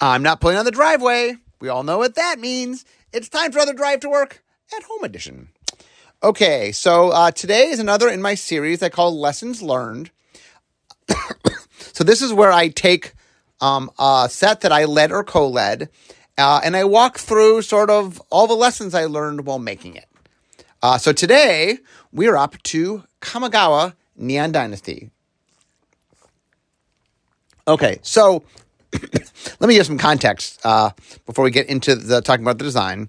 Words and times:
I'm 0.00 0.22
not 0.22 0.40
pulling 0.40 0.56
on 0.56 0.64
the 0.64 0.70
driveway. 0.70 1.36
We 1.60 1.68
all 1.68 1.82
know 1.82 1.98
what 1.98 2.14
that 2.14 2.38
means. 2.38 2.86
It's 3.12 3.28
time 3.28 3.52
for 3.52 3.58
another 3.58 3.74
drive 3.74 4.00
to 4.00 4.08
work 4.08 4.42
at 4.74 4.82
home 4.84 5.04
edition. 5.04 5.48
Okay, 6.22 6.72
so 6.72 7.10
uh, 7.10 7.30
today 7.30 7.68
is 7.68 7.78
another 7.78 8.08
in 8.08 8.22
my 8.22 8.34
series 8.34 8.82
I 8.82 8.88
call 8.88 9.18
Lessons 9.18 9.62
Learned. 9.62 10.10
so 11.78 12.04
this 12.04 12.22
is 12.22 12.32
where 12.32 12.52
I 12.52 12.68
take 12.68 13.12
um, 13.60 13.90
a 13.98 14.28
set 14.30 14.62
that 14.62 14.72
I 14.72 14.86
led 14.86 15.12
or 15.12 15.22
co-led, 15.22 15.90
uh, 16.38 16.60
and 16.64 16.76
I 16.76 16.84
walk 16.84 17.18
through 17.18 17.62
sort 17.62 17.90
of 17.90 18.22
all 18.30 18.46
the 18.46 18.54
lessons 18.54 18.94
I 18.94 19.04
learned 19.04 19.44
while 19.44 19.58
making 19.58 19.96
it. 19.96 20.06
Uh, 20.82 20.96
so 20.96 21.12
today 21.12 21.78
we 22.10 22.26
are 22.26 22.38
up 22.38 22.62
to 22.64 23.04
Kamigawa 23.20 23.94
Neon 24.16 24.52
Dynasty. 24.52 25.10
Okay, 27.68 27.98
so 28.02 28.42
let 28.92 29.68
me 29.68 29.74
give 29.74 29.86
some 29.86 29.98
context 29.98 30.60
uh, 30.64 30.90
before 31.26 31.44
we 31.44 31.50
get 31.50 31.68
into 31.68 31.94
the 31.94 32.20
talking 32.20 32.44
about 32.44 32.58
the 32.58 32.64
design. 32.64 33.08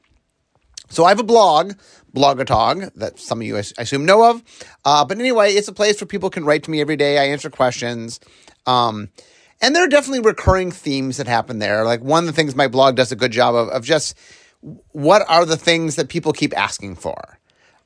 So 0.90 1.06
I 1.06 1.10
have 1.10 1.20
a 1.20 1.24
blog, 1.24 1.74
Blogatog, 2.14 2.94
that 2.96 3.18
some 3.18 3.40
of 3.40 3.48
you 3.48 3.56
I 3.58 3.64
assume 3.78 4.06
know 4.06 4.30
of. 4.30 4.44
Uh, 4.84 5.06
but 5.06 5.20
anyway, 5.20 5.54
it's 5.54 5.70
a 5.70 5.74
place 5.74 6.02
where 6.02 6.08
people 6.08 6.30
can 6.30 6.44
write 6.44 6.64
to 6.64 6.72
me 6.72 6.82
every 6.82 6.98
day. 6.98 7.18
I 7.18 7.28
answer 7.28 7.50
questions. 7.50 8.20
Um, 8.66 9.10
and 9.62 9.76
there 9.76 9.84
are 9.84 9.88
definitely 9.88 10.22
recurring 10.22 10.72
themes 10.72 11.18
that 11.18 11.28
happen 11.28 11.60
there. 11.60 11.86
Like 11.86 12.02
one 12.02 12.24
of 12.24 12.28
the 12.28 12.34
things 12.34 12.56
my 12.56 12.68
blog 12.68 12.96
does 12.96 13.12
a 13.12 13.16
good 13.16 13.32
job 13.32 13.56
of, 13.56 13.70
of 13.70 13.86
just 13.86 14.18
what 14.92 15.24
are 15.30 15.46
the 15.46 15.58
things 15.58 15.96
that 15.96 16.10
people 16.10 16.34
keep 16.34 16.56
asking 16.58 16.96
for. 16.96 17.40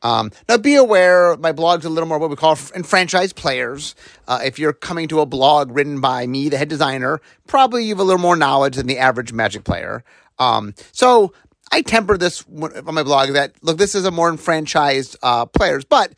Um, 0.05 0.31
now, 0.47 0.57
be 0.57 0.75
aware, 0.75 1.35
my 1.37 1.51
blog's 1.51 1.83
a 1.83 1.89
little 1.89 2.07
more 2.07 2.19
what 2.19 2.29
we 2.29 2.35
call 2.35 2.51
enfranchised 2.75 3.35
players. 3.35 3.95
Uh, 4.27 4.41
if 4.45 4.59
you're 4.59 4.71
coming 4.71 5.07
to 5.07 5.19
a 5.19 5.25
blog 5.25 5.71
written 5.71 5.99
by 5.99 6.27
me, 6.27 6.47
the 6.47 6.59
head 6.59 6.69
designer, 6.69 7.21
probably 7.47 7.85
you 7.85 7.89
have 7.89 7.99
a 7.99 8.03
little 8.03 8.21
more 8.21 8.35
knowledge 8.35 8.75
than 8.75 8.85
the 8.85 8.99
average 8.99 9.33
Magic 9.33 9.63
player. 9.63 10.03
Um, 10.37 10.75
so 10.91 11.33
I 11.71 11.81
temper 11.81 12.19
this 12.19 12.45
on 12.47 12.93
my 12.93 13.01
blog 13.01 13.33
that, 13.33 13.53
look, 13.63 13.79
this 13.79 13.95
is 13.95 14.05
a 14.05 14.11
more 14.11 14.29
enfranchised 14.29 15.17
uh, 15.23 15.47
players, 15.47 15.85
but 15.85 16.13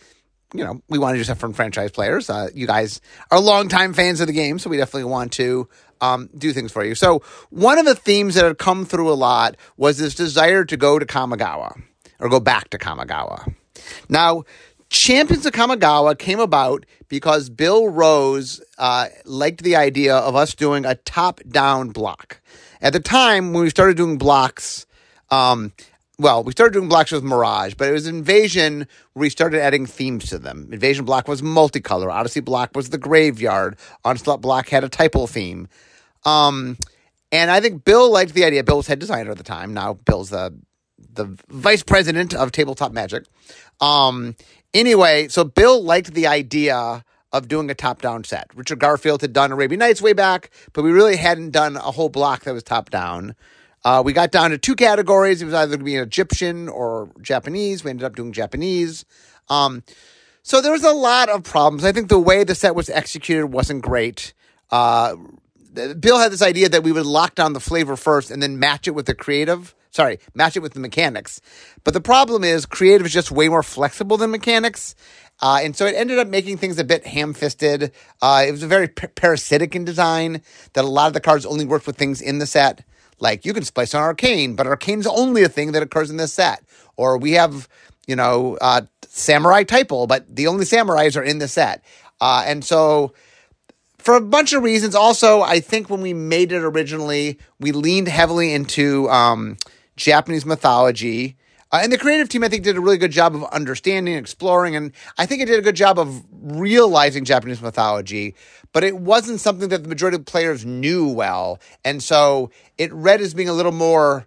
you 0.54 0.66
know, 0.66 0.82
we 0.90 0.98
want 0.98 1.14
to 1.14 1.18
just 1.18 1.30
have 1.30 1.40
from 1.40 1.54
franchise 1.54 1.92
players. 1.92 2.30
Uh, 2.30 2.50
you 2.54 2.68
guys 2.68 3.00
are 3.32 3.40
longtime 3.40 3.94
fans 3.94 4.20
of 4.20 4.28
the 4.28 4.34
game, 4.34 4.60
so 4.60 4.70
we 4.70 4.76
definitely 4.76 5.10
want 5.10 5.32
to 5.34 5.70
um, 6.02 6.30
do 6.38 6.52
things 6.52 6.74
for 6.74 6.84
you. 6.84 6.94
So, 6.94 7.22
one 7.52 7.78
of 7.78 7.86
the 7.86 7.96
themes 7.96 8.36
that 8.36 8.44
had 8.44 8.58
come 8.58 8.86
through 8.86 9.12
a 9.12 9.16
lot 9.16 9.56
was 9.78 9.98
this 9.98 10.14
desire 10.14 10.66
to 10.66 10.78
go 10.78 11.00
to 11.00 11.06
Kamigawa 11.06 11.82
or 12.20 12.30
go 12.30 12.40
back 12.40 12.70
to 12.70 12.78
Kamigawa. 12.78 13.54
Now, 14.10 14.44
Champions 14.90 15.46
of 15.46 15.54
Kamigawa 15.54 16.18
came 16.18 16.40
about 16.40 16.86
because 17.10 17.50
Bill 17.50 17.90
Rose 17.90 18.62
uh, 18.78 19.08
liked 19.26 19.64
the 19.64 19.76
idea 19.76 20.16
of 20.16 20.36
us 20.36 20.56
doing 20.56 20.86
a 20.86 20.96
top 20.96 21.42
down 21.48 21.90
block. 21.90 22.40
At 22.82 22.94
the 22.94 23.00
time, 23.00 23.54
when 23.54 23.64
we 23.64 23.70
started 23.70 23.98
doing 23.98 24.18
blocks, 24.18 24.86
um, 25.30 25.74
well, 26.20 26.44
we 26.44 26.52
started 26.52 26.74
doing 26.74 26.90
blocks 26.90 27.12
with 27.12 27.24
Mirage, 27.24 27.74
but 27.76 27.90
it 27.90 27.92
was 27.92 28.08
Invasion 28.08 28.88
where 29.14 29.22
we 29.22 29.30
started 29.30 29.62
adding 29.62 29.86
themes 29.86 30.30
to 30.30 30.40
them. 30.40 30.70
Invasion 30.72 31.06
block 31.06 31.28
was 31.28 31.42
multicolor. 31.42 32.12
Odyssey 32.12 32.40
block 32.40 32.72
was 32.76 32.90
the 32.90 32.98
graveyard. 32.98 33.78
Onslaught 34.06 34.42
block 34.42 34.70
had 34.70 34.84
a 34.84 34.90
typal 34.90 35.30
theme. 35.30 35.68
Um, 36.26 36.78
and 37.32 37.52
I 37.52 37.60
think 37.60 37.84
Bill 37.84 38.10
liked 38.12 38.34
the 38.34 38.46
idea. 38.46 38.64
Bill 38.64 38.78
was 38.78 38.88
head 38.88 39.00
designer 39.00 39.32
at 39.32 39.38
the 39.38 39.44
time. 39.44 39.74
Now 39.74 39.94
Bill's 39.94 40.30
the 40.30 40.58
the 41.14 41.38
vice 41.50 41.84
president 41.84 42.34
of 42.34 42.52
Tabletop 42.52 42.92
Magic. 42.92 43.26
Um, 43.80 44.36
anyway, 44.74 45.28
so 45.28 45.44
Bill 45.44 45.84
liked 45.84 46.14
the 46.14 46.28
idea 46.28 47.04
of 47.32 47.48
doing 47.48 47.70
a 47.70 47.76
top 47.76 48.02
down 48.02 48.24
set. 48.24 48.50
Richard 48.56 48.80
Garfield 48.80 49.22
had 49.22 49.34
done 49.34 49.52
Arabian 49.52 49.80
Nights 49.80 50.02
way 50.02 50.14
back, 50.14 50.50
but 50.74 50.84
we 50.84 50.92
really 50.92 51.18
hadn't 51.18 51.52
done 51.52 51.76
a 51.76 51.92
whole 51.92 52.10
block 52.10 52.44
that 52.44 52.54
was 52.54 52.64
top 52.64 52.90
down. 52.90 53.36
Uh, 53.84 54.02
we 54.04 54.14
got 54.14 54.32
down 54.32 54.52
to 54.52 54.58
two 54.58 54.76
categories. 54.76 55.42
It 55.42 55.46
was 55.46 55.54
either 55.54 55.70
going 55.70 55.80
to 55.80 55.86
be 55.86 55.96
an 55.96 56.04
Egyptian 56.04 56.68
or 56.68 57.12
Japanese. 57.22 57.84
We 57.84 57.90
ended 57.90 58.06
up 58.06 58.16
doing 58.16 58.32
Japanese. 58.32 59.06
Um, 59.50 59.84
so 60.42 60.62
there 60.62 60.72
was 60.72 60.84
a 60.84 60.92
lot 60.92 61.30
of 61.30 61.44
problems. 61.44 61.84
I 61.84 61.92
think 61.92 62.10
the 62.10 62.20
way 62.20 62.44
the 62.44 62.56
set 62.56 62.76
was 62.76 62.90
executed 62.90 63.48
wasn't 63.48 63.84
great. 63.84 64.34
Uh, 64.72 65.16
Bill 66.00 66.18
had 66.18 66.32
this 66.32 66.42
idea 66.42 66.70
that 66.70 66.84
we 66.84 66.92
would 66.92 67.06
lock 67.06 67.36
down 67.36 67.54
the 67.54 67.60
flavor 67.60 67.96
first 67.96 68.32
and 68.32 68.42
then 68.42 68.58
match 68.58 68.88
it 68.88 68.92
with 68.92 69.06
the 69.06 69.14
creative. 69.14 69.76
Sorry, 69.98 70.20
match 70.36 70.56
it 70.56 70.60
with 70.60 70.76
the 70.76 70.80
mechanics. 70.80 71.42
But 71.84 71.96
the 71.96 72.02
problem 72.02 72.44
is, 72.44 72.68
creative 72.68 73.08
is 73.08 73.12
just 73.12 73.32
way 73.32 73.50
more 73.50 73.64
flexible 73.64 74.16
than 74.16 74.30
mechanics. 74.30 74.94
Uh, 75.42 75.62
and 75.64 75.76
so 75.76 75.88
it 75.88 75.96
ended 75.96 76.20
up 76.20 76.28
making 76.28 76.58
things 76.58 76.78
a 76.78 76.84
bit 76.84 77.04
ham 77.08 77.34
fisted. 77.34 77.92
Uh, 78.22 78.46
it 78.48 78.52
was 78.52 78.62
a 78.62 78.68
very 78.68 78.90
p- 78.90 79.08
parasitic 79.08 79.76
in 79.76 79.86
design 79.86 80.44
that 80.74 80.86
a 80.86 80.88
lot 80.88 81.08
of 81.08 81.14
the 81.14 81.20
cards 81.20 81.48
only 81.48 81.66
worked 81.66 81.88
with 81.88 81.98
things 81.98 82.22
in 82.22 82.38
the 82.38 82.46
set. 82.46 82.86
Like 83.20 83.44
you 83.44 83.56
can 83.56 83.64
splice 83.64 83.96
on 83.96 84.04
arcane, 84.04 84.56
but 84.56 84.68
arcane's 84.68 85.08
only 85.08 85.42
a 85.42 85.50
thing 85.50 85.72
that 85.72 85.82
occurs 85.82 86.12
in 86.12 86.18
this 86.18 86.32
set. 86.32 86.64
Or 86.96 87.18
we 87.18 87.32
have, 87.32 87.68
you 88.06 88.16
know, 88.16 88.56
uh, 88.62 88.82
samurai 89.08 89.64
typal, 89.64 90.08
but 90.08 90.28
the 90.36 90.46
only 90.46 90.66
samurais 90.66 91.18
are 91.18 91.24
in 91.24 91.40
the 91.40 91.48
set. 91.48 91.84
Uh, 92.22 92.44
and 92.46 92.64
so 92.64 93.16
for 94.08 94.16
a 94.16 94.22
bunch 94.22 94.54
of 94.54 94.64
reasons. 94.64 94.96
Also, 94.96 95.42
I 95.42 95.60
think 95.60 95.90
when 95.90 96.00
we 96.00 96.14
made 96.14 96.54
it 96.54 96.64
originally, 96.64 97.40
we 97.60 97.74
leaned 97.74 98.08
heavily 98.08 98.54
into 98.54 99.10
um, 99.10 99.58
Japanese 99.98 100.46
mythology. 100.46 101.36
Uh, 101.72 101.82
and 101.84 101.92
the 101.92 101.98
creative 101.98 102.30
team, 102.30 102.44
I 102.44 102.48
think, 102.48 102.64
did 102.64 102.78
a 102.78 102.82
really 102.82 102.98
good 102.98 103.12
job 103.12 103.36
of 103.36 103.44
understanding, 103.46 104.16
exploring, 104.16 104.78
and 104.78 104.94
I 105.18 105.26
think 105.26 105.42
it 105.42 105.48
did 105.48 105.60
a 105.60 105.62
good 105.62 105.76
job 105.76 106.00
of 106.00 106.24
realizing 106.32 107.26
Japanese 107.26 107.62
mythology. 107.62 108.36
But 108.72 108.86
it 108.86 108.98
wasn't 108.98 109.42
something 109.42 109.68
that 109.70 109.84
the 109.84 109.90
majority 109.90 110.16
of 110.16 110.26
players 110.26 110.66
knew 110.66 111.10
well, 111.10 111.60
and 111.84 112.02
so 112.02 112.52
it 112.78 112.94
read 112.94 113.20
as 113.20 113.34
being 113.34 113.50
a 113.50 113.54
little 113.54 113.74
more 113.74 114.26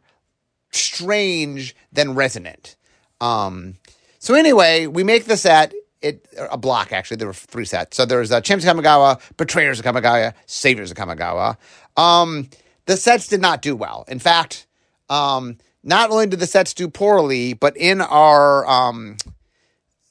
strange 0.70 1.74
than 1.92 2.14
resonant. 2.14 2.76
Um, 3.22 3.76
so 4.18 4.34
anyway, 4.34 4.86
we 4.86 5.02
make 5.02 5.24
the 5.24 5.36
set 5.36 5.72
it 6.02 6.26
a 6.50 6.56
block 6.56 6.92
actually. 6.92 7.18
There 7.18 7.26
were 7.26 7.34
three 7.34 7.64
sets. 7.64 7.96
So 7.96 8.04
there's 8.04 8.32
uh, 8.32 8.40
Champions 8.40 8.70
of 8.70 8.84
Kamigawa, 8.84 9.20
Betrayers 9.36 9.78
of 9.78 9.84
Kamigawa, 9.84 10.34
Saviors 10.46 10.90
of 10.90 10.96
Kamigawa. 10.96 11.56
Um, 11.96 12.48
the 12.86 12.96
sets 12.96 13.28
did 13.28 13.40
not 13.40 13.62
do 13.62 13.76
well. 13.76 14.04
In 14.08 14.18
fact, 14.18 14.66
um, 15.10 15.58
not 15.82 16.10
only 16.10 16.26
did 16.26 16.40
the 16.40 16.46
sets 16.46 16.72
do 16.72 16.88
poorly, 16.88 17.52
but 17.52 17.76
in 17.76 18.00
our 18.00 18.66
um, 18.66 19.16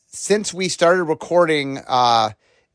since 0.07 0.53
we 0.53 0.69
started 0.69 1.03
recording 1.05 1.79
uh, 1.87 2.31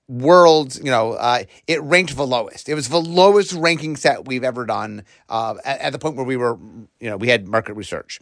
worlds, 0.08 0.78
you 0.78 0.90
know, 0.90 1.12
uh, 1.12 1.44
it 1.66 1.82
ranked 1.82 2.16
the 2.16 2.26
lowest. 2.26 2.68
It 2.68 2.74
was 2.74 2.88
the 2.88 3.00
lowest 3.00 3.52
ranking 3.52 3.96
set 3.96 4.26
we've 4.26 4.44
ever 4.44 4.66
done 4.66 5.04
uh, 5.28 5.54
at, 5.64 5.80
at, 5.80 5.92
the 5.92 5.98
point 5.98 6.16
where 6.16 6.24
we 6.24 6.36
were, 6.36 6.58
you 7.00 7.10
know, 7.10 7.16
we 7.16 7.28
had 7.28 7.48
market 7.48 7.74
research. 7.74 8.20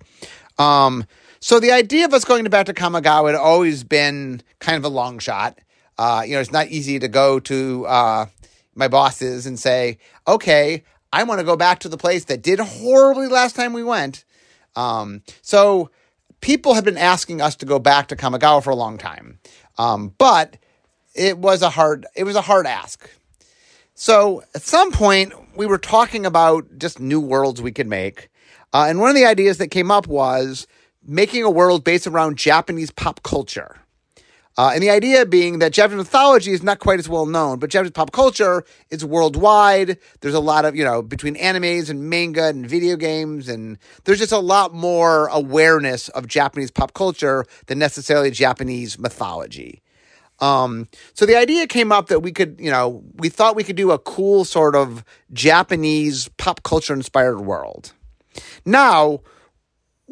Um, 0.59 1.05
so 1.41 1.59
the 1.59 1.73
idea 1.73 2.05
of 2.05 2.15
us 2.15 2.25
going 2.25 2.45
back 2.45 2.67
to 2.67 2.75
Kamigawa 2.75 3.29
had 3.29 3.35
always 3.35 3.85
been 3.85 4.43
kind 4.61 4.77
of 4.77 4.85
a 4.85 4.89
long 4.89 5.19
shot. 5.19 5.59
Uh, 5.99 6.23
you 6.25 6.35
know, 6.35 6.41
it's 6.41 6.53
not 6.53 6.69
easy 6.69 6.99
to 6.99 7.09
go 7.09 7.41
to 7.41 7.87
uh, 7.87 8.27
my 8.75 8.89
bosses 8.89 9.47
and 9.47 9.59
say, 9.59 9.99
okay, 10.27 10.85
I 11.13 11.25
want 11.25 11.41
to 11.41 11.45
go 11.45 11.57
back 11.57 11.81
to 11.81 11.89
the 11.89 11.97
place 11.97 12.25
that 12.25 12.43
did 12.43 12.59
horribly 12.59 13.29
last 13.29 13.55
time 13.55 13.73
we 13.73 13.85
went. 13.85 14.25
Um, 14.75 15.23
so 15.43 15.91
people 16.41 16.75
have 16.75 16.85
been 16.85 16.99
asking 16.99 17.41
us 17.41 17.57
to 17.57 17.67
go 17.67 17.79
back 17.79 18.09
to 18.09 18.17
Kamigawa 18.17 18.63
for 18.65 18.71
a 18.71 18.77
long 18.77 18.99
time. 18.99 19.39
Um, 19.79 20.15
but 20.19 20.57
it 21.15 21.39
was 21.39 21.63
a 21.63 21.71
hard 21.71 22.07
it 22.17 22.25
was 22.25 22.37
a 22.37 22.41
hard 22.43 22.67
ask. 22.67 23.09
So 23.95 24.43
at 24.55 24.63
some 24.63 24.91
point 24.91 25.33
we 25.57 25.67
were 25.67 25.79
talking 25.79 26.25
about 26.25 26.79
just 26.79 27.01
new 27.01 27.21
worlds 27.21 27.61
we 27.61 27.73
could 27.73 27.87
make. 27.87 28.31
Uh, 28.73 28.87
and 28.89 29.01
one 29.01 29.11
of 29.11 29.17
the 29.17 29.27
ideas 29.27 29.59
that 29.59 29.69
came 29.69 29.91
up 29.91 30.07
was 30.07 30.67
making 31.05 31.43
a 31.43 31.51
world 31.51 31.85
based 31.85 32.07
around 32.07 32.39
Japanese 32.39 32.91
pop 32.91 33.23
culture. 33.23 33.82
Uh, 34.59 34.73
and 34.75 34.83
the 34.83 34.91
idea 34.91 35.25
being 35.25 35.61
that 35.61 35.73
Japanese 35.73 36.05
mythology 36.05 36.53
is 36.53 36.63
not 36.63 36.79
quite 36.79 36.99
as 36.99 37.09
well 37.09 37.25
known, 37.25 37.59
but 37.59 37.71
Japanese 37.71 37.93
pop 37.93 38.13
culture 38.13 38.65
is 38.91 39.05
worldwide. 39.05 39.99
There's 40.21 40.35
a 40.35 40.41
lot 40.41 40.67
of, 40.67 40.77
you 40.77 40.85
know, 40.85 41.01
between 41.01 41.37
animes 41.37 41.89
and 41.89 42.11
manga 42.11 42.49
and 42.49 42.69
video 42.69 42.97
games, 42.97 43.49
and 43.49 43.79
there's 44.05 44.19
just 44.19 44.33
a 44.33 44.39
lot 44.39 44.75
more 44.75 45.29
awareness 45.29 46.11
of 46.11 46.27
Japanese 46.27 46.71
pop 46.71 46.93
culture 46.93 47.47
than 47.67 47.79
necessarily 47.79 48.31
Japanese 48.31 48.99
mythology. 48.99 49.81
Um, 50.41 50.89
so 51.15 51.25
the 51.25 51.37
idea 51.37 51.67
came 51.67 51.93
up 51.93 52.09
that 52.09 52.21
we 52.21 52.33
could, 52.33 52.57
you 52.61 52.71
know, 52.71 53.03
we 53.15 53.29
thought 53.31 53.57
we 53.57 53.65
could 53.65 53.77
do 53.77 53.93
a 53.93 53.99
cool 53.99 54.45
sort 54.45 54.75
of 54.75 55.05
Japanese 55.33 56.29
pop 56.37 56.63
culture 56.63 56.93
inspired 56.93 57.41
world. 57.41 57.93
Now, 58.65 59.21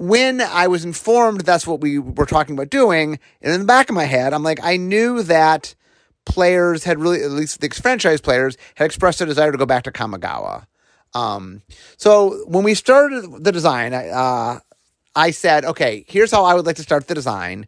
when 0.00 0.40
I 0.40 0.66
was 0.66 0.86
informed 0.86 1.42
that's 1.42 1.66
what 1.66 1.82
we 1.82 1.98
were 1.98 2.24
talking 2.24 2.54
about 2.54 2.70
doing, 2.70 3.18
and 3.42 3.52
in 3.52 3.60
the 3.60 3.66
back 3.66 3.90
of 3.90 3.94
my 3.94 4.06
head, 4.06 4.32
I'm 4.32 4.42
like, 4.42 4.58
I 4.62 4.78
knew 4.78 5.22
that 5.24 5.74
players 6.24 6.84
had 6.84 6.98
really, 6.98 7.22
at 7.22 7.30
least 7.30 7.60
the 7.60 7.68
franchise 7.68 8.22
players, 8.22 8.56
had 8.76 8.86
expressed 8.86 9.20
a 9.20 9.26
desire 9.26 9.52
to 9.52 9.58
go 9.58 9.66
back 9.66 9.84
to 9.84 9.92
Kamigawa. 9.92 10.64
Um, 11.12 11.60
so 11.98 12.42
when 12.46 12.64
we 12.64 12.72
started 12.72 13.44
the 13.44 13.52
design, 13.52 13.92
uh, 13.92 14.60
I 15.14 15.32
said, 15.32 15.66
okay, 15.66 16.06
here's 16.08 16.30
how 16.30 16.44
I 16.46 16.54
would 16.54 16.64
like 16.64 16.76
to 16.76 16.82
start 16.82 17.06
the 17.06 17.14
design. 17.14 17.66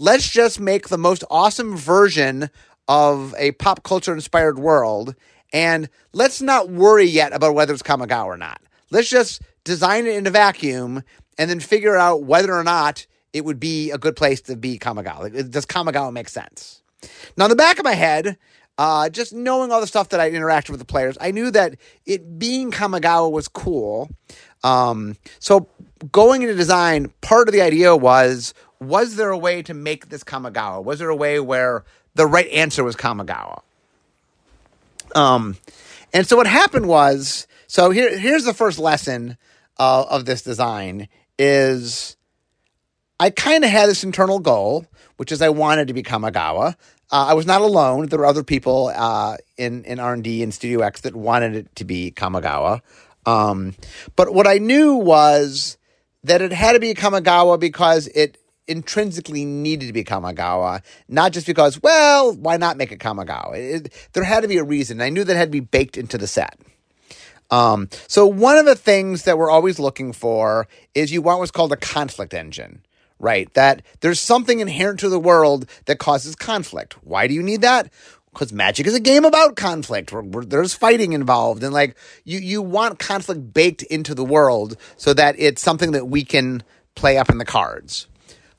Let's 0.00 0.28
just 0.28 0.58
make 0.58 0.88
the 0.88 0.98
most 0.98 1.22
awesome 1.30 1.76
version 1.76 2.50
of 2.88 3.36
a 3.38 3.52
pop 3.52 3.84
culture 3.84 4.14
inspired 4.14 4.58
world. 4.58 5.14
And 5.52 5.88
let's 6.12 6.42
not 6.42 6.70
worry 6.70 7.06
yet 7.06 7.32
about 7.32 7.54
whether 7.54 7.72
it's 7.72 7.84
Kamigawa 7.84 8.24
or 8.24 8.36
not. 8.36 8.60
let's 8.90 9.08
just 9.08 9.42
design 9.62 10.06
it 10.06 10.16
in 10.16 10.26
a 10.26 10.30
vacuum 10.30 11.04
and 11.38 11.48
then 11.48 11.60
figure 11.60 11.96
out 11.96 12.24
whether 12.24 12.52
or 12.52 12.64
not 12.64 13.06
it 13.32 13.44
would 13.44 13.60
be 13.60 13.90
a 13.90 13.98
good 13.98 14.16
place 14.16 14.40
to 14.42 14.56
be 14.56 14.78
Kamigawa. 14.78 15.50
Does 15.50 15.66
Kamigawa 15.66 16.12
make 16.12 16.28
sense? 16.28 16.82
Now, 17.36 17.44
in 17.44 17.50
the 17.50 17.56
back 17.56 17.78
of 17.78 17.84
my 17.84 17.94
head, 17.94 18.36
uh, 18.76 19.08
just 19.08 19.32
knowing 19.32 19.70
all 19.70 19.80
the 19.80 19.86
stuff 19.86 20.08
that 20.10 20.20
I 20.20 20.30
interacted 20.30 20.70
with 20.70 20.80
the 20.80 20.86
players, 20.86 21.16
I 21.20 21.30
knew 21.30 21.50
that 21.50 21.76
it 22.06 22.38
being 22.38 22.70
Kamigawa 22.70 23.30
was 23.30 23.48
cool. 23.48 24.10
Um, 24.64 25.16
so 25.38 25.68
going 26.12 26.42
into 26.42 26.54
design, 26.54 27.12
part 27.20 27.48
of 27.48 27.52
the 27.52 27.62
idea 27.62 27.96
was 27.96 28.54
was 28.80 29.16
there 29.16 29.30
a 29.30 29.38
way 29.38 29.62
to 29.62 29.74
make 29.74 30.08
this 30.08 30.22
Kamigawa? 30.22 30.84
Was 30.84 31.00
there 31.00 31.08
a 31.08 31.16
way 31.16 31.40
where 31.40 31.84
the 32.14 32.26
right 32.26 32.48
answer 32.48 32.84
was 32.84 32.94
Kamigawa? 32.94 33.62
Um, 35.14 35.56
and 36.12 36.26
so 36.26 36.36
what 36.36 36.46
happened 36.46 36.86
was, 36.86 37.46
so 37.66 37.90
here 37.90 38.16
here's 38.16 38.44
the 38.44 38.54
first 38.54 38.78
lesson 38.78 39.36
uh, 39.78 40.04
of 40.08 40.24
this 40.24 40.42
design 40.42 41.08
is 41.38 42.16
I 43.20 43.30
kind 43.30 43.64
of 43.64 43.70
had 43.70 43.88
this 43.88 44.04
internal 44.04 44.38
goal, 44.38 44.86
which 45.16 45.32
is 45.32 45.42
I 45.42 45.48
wanted 45.48 45.88
to 45.88 45.94
be 45.94 46.02
Kamigawa. 46.02 46.74
Uh, 47.10 47.26
I 47.28 47.34
was 47.34 47.46
not 47.46 47.62
alone. 47.62 48.06
There 48.06 48.18
were 48.18 48.26
other 48.26 48.44
people 48.44 48.92
uh, 48.94 49.36
in 49.56 49.84
in 49.84 49.98
R 49.98 50.12
and 50.12 50.22
D 50.22 50.42
and 50.42 50.52
Studio 50.52 50.80
X 50.80 51.02
that 51.02 51.16
wanted 51.16 51.54
it 51.54 51.76
to 51.76 51.84
be 51.84 52.12
Kamigawa. 52.12 52.80
Um, 53.26 53.74
but 54.16 54.32
what 54.32 54.46
I 54.46 54.58
knew 54.58 54.94
was 54.94 55.78
that 56.24 56.42
it 56.42 56.52
had 56.52 56.72
to 56.72 56.80
be 56.80 56.94
Kamigawa 56.94 57.58
because 57.58 58.06
it 58.08 58.38
intrinsically 58.66 59.44
needed 59.44 59.86
to 59.86 59.92
be 59.92 60.04
Kamigawa, 60.04 60.82
not 61.08 61.32
just 61.32 61.46
because, 61.46 61.82
well, 61.82 62.34
why 62.34 62.56
not 62.58 62.76
make 62.76 62.92
it 62.92 63.00
Kamigawa? 63.00 63.56
It, 63.56 64.08
there 64.12 64.24
had 64.24 64.42
to 64.42 64.48
be 64.48 64.58
a 64.58 64.64
reason. 64.64 65.00
I 65.00 65.08
knew 65.08 65.24
that 65.24 65.36
had 65.36 65.48
to 65.48 65.50
be 65.50 65.60
baked 65.60 65.96
into 65.96 66.18
the 66.18 66.26
set. 66.26 66.58
Um, 67.50 67.88
so 68.06 68.26
one 68.26 68.58
of 68.58 68.66
the 68.66 68.74
things 68.74 69.24
that 69.24 69.38
we're 69.38 69.50
always 69.50 69.78
looking 69.78 70.12
for 70.12 70.68
is 70.94 71.12
you 71.12 71.22
want 71.22 71.40
what's 71.40 71.50
called 71.50 71.72
a 71.72 71.76
conflict 71.76 72.34
engine, 72.34 72.84
right? 73.18 73.52
That 73.54 73.82
there's 74.00 74.20
something 74.20 74.60
inherent 74.60 75.00
to 75.00 75.08
the 75.08 75.18
world 75.20 75.68
that 75.86 75.98
causes 75.98 76.36
conflict. 76.36 76.94
Why 77.04 77.26
do 77.26 77.34
you 77.34 77.42
need 77.42 77.62
that? 77.62 77.90
Because 78.32 78.52
magic 78.52 78.86
is 78.86 78.94
a 78.94 79.00
game 79.00 79.24
about 79.24 79.56
conflict. 79.56 80.12
There's 80.48 80.74
fighting 80.74 81.12
involved, 81.14 81.64
and 81.64 81.72
like 81.72 81.96
you, 82.24 82.38
you 82.38 82.60
want 82.62 82.98
conflict 82.98 83.54
baked 83.54 83.82
into 83.84 84.14
the 84.14 84.24
world 84.24 84.76
so 84.96 85.14
that 85.14 85.34
it's 85.38 85.62
something 85.62 85.92
that 85.92 86.08
we 86.08 86.24
can 86.24 86.62
play 86.94 87.16
up 87.16 87.30
in 87.30 87.38
the 87.38 87.44
cards. 87.44 88.06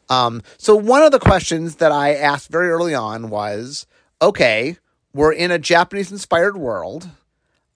Um, 0.09 0.41
so 0.57 0.75
one 0.75 1.03
of 1.03 1.11
the 1.11 1.19
questions 1.19 1.75
that 1.75 1.91
I 1.91 2.15
asked 2.15 2.49
very 2.49 2.69
early 2.69 2.95
on 2.95 3.29
was, 3.29 3.85
okay, 4.21 4.77
we're 5.13 5.31
in 5.31 5.51
a 5.51 5.59
Japanese 5.59 6.11
inspired 6.11 6.57
world. 6.57 7.07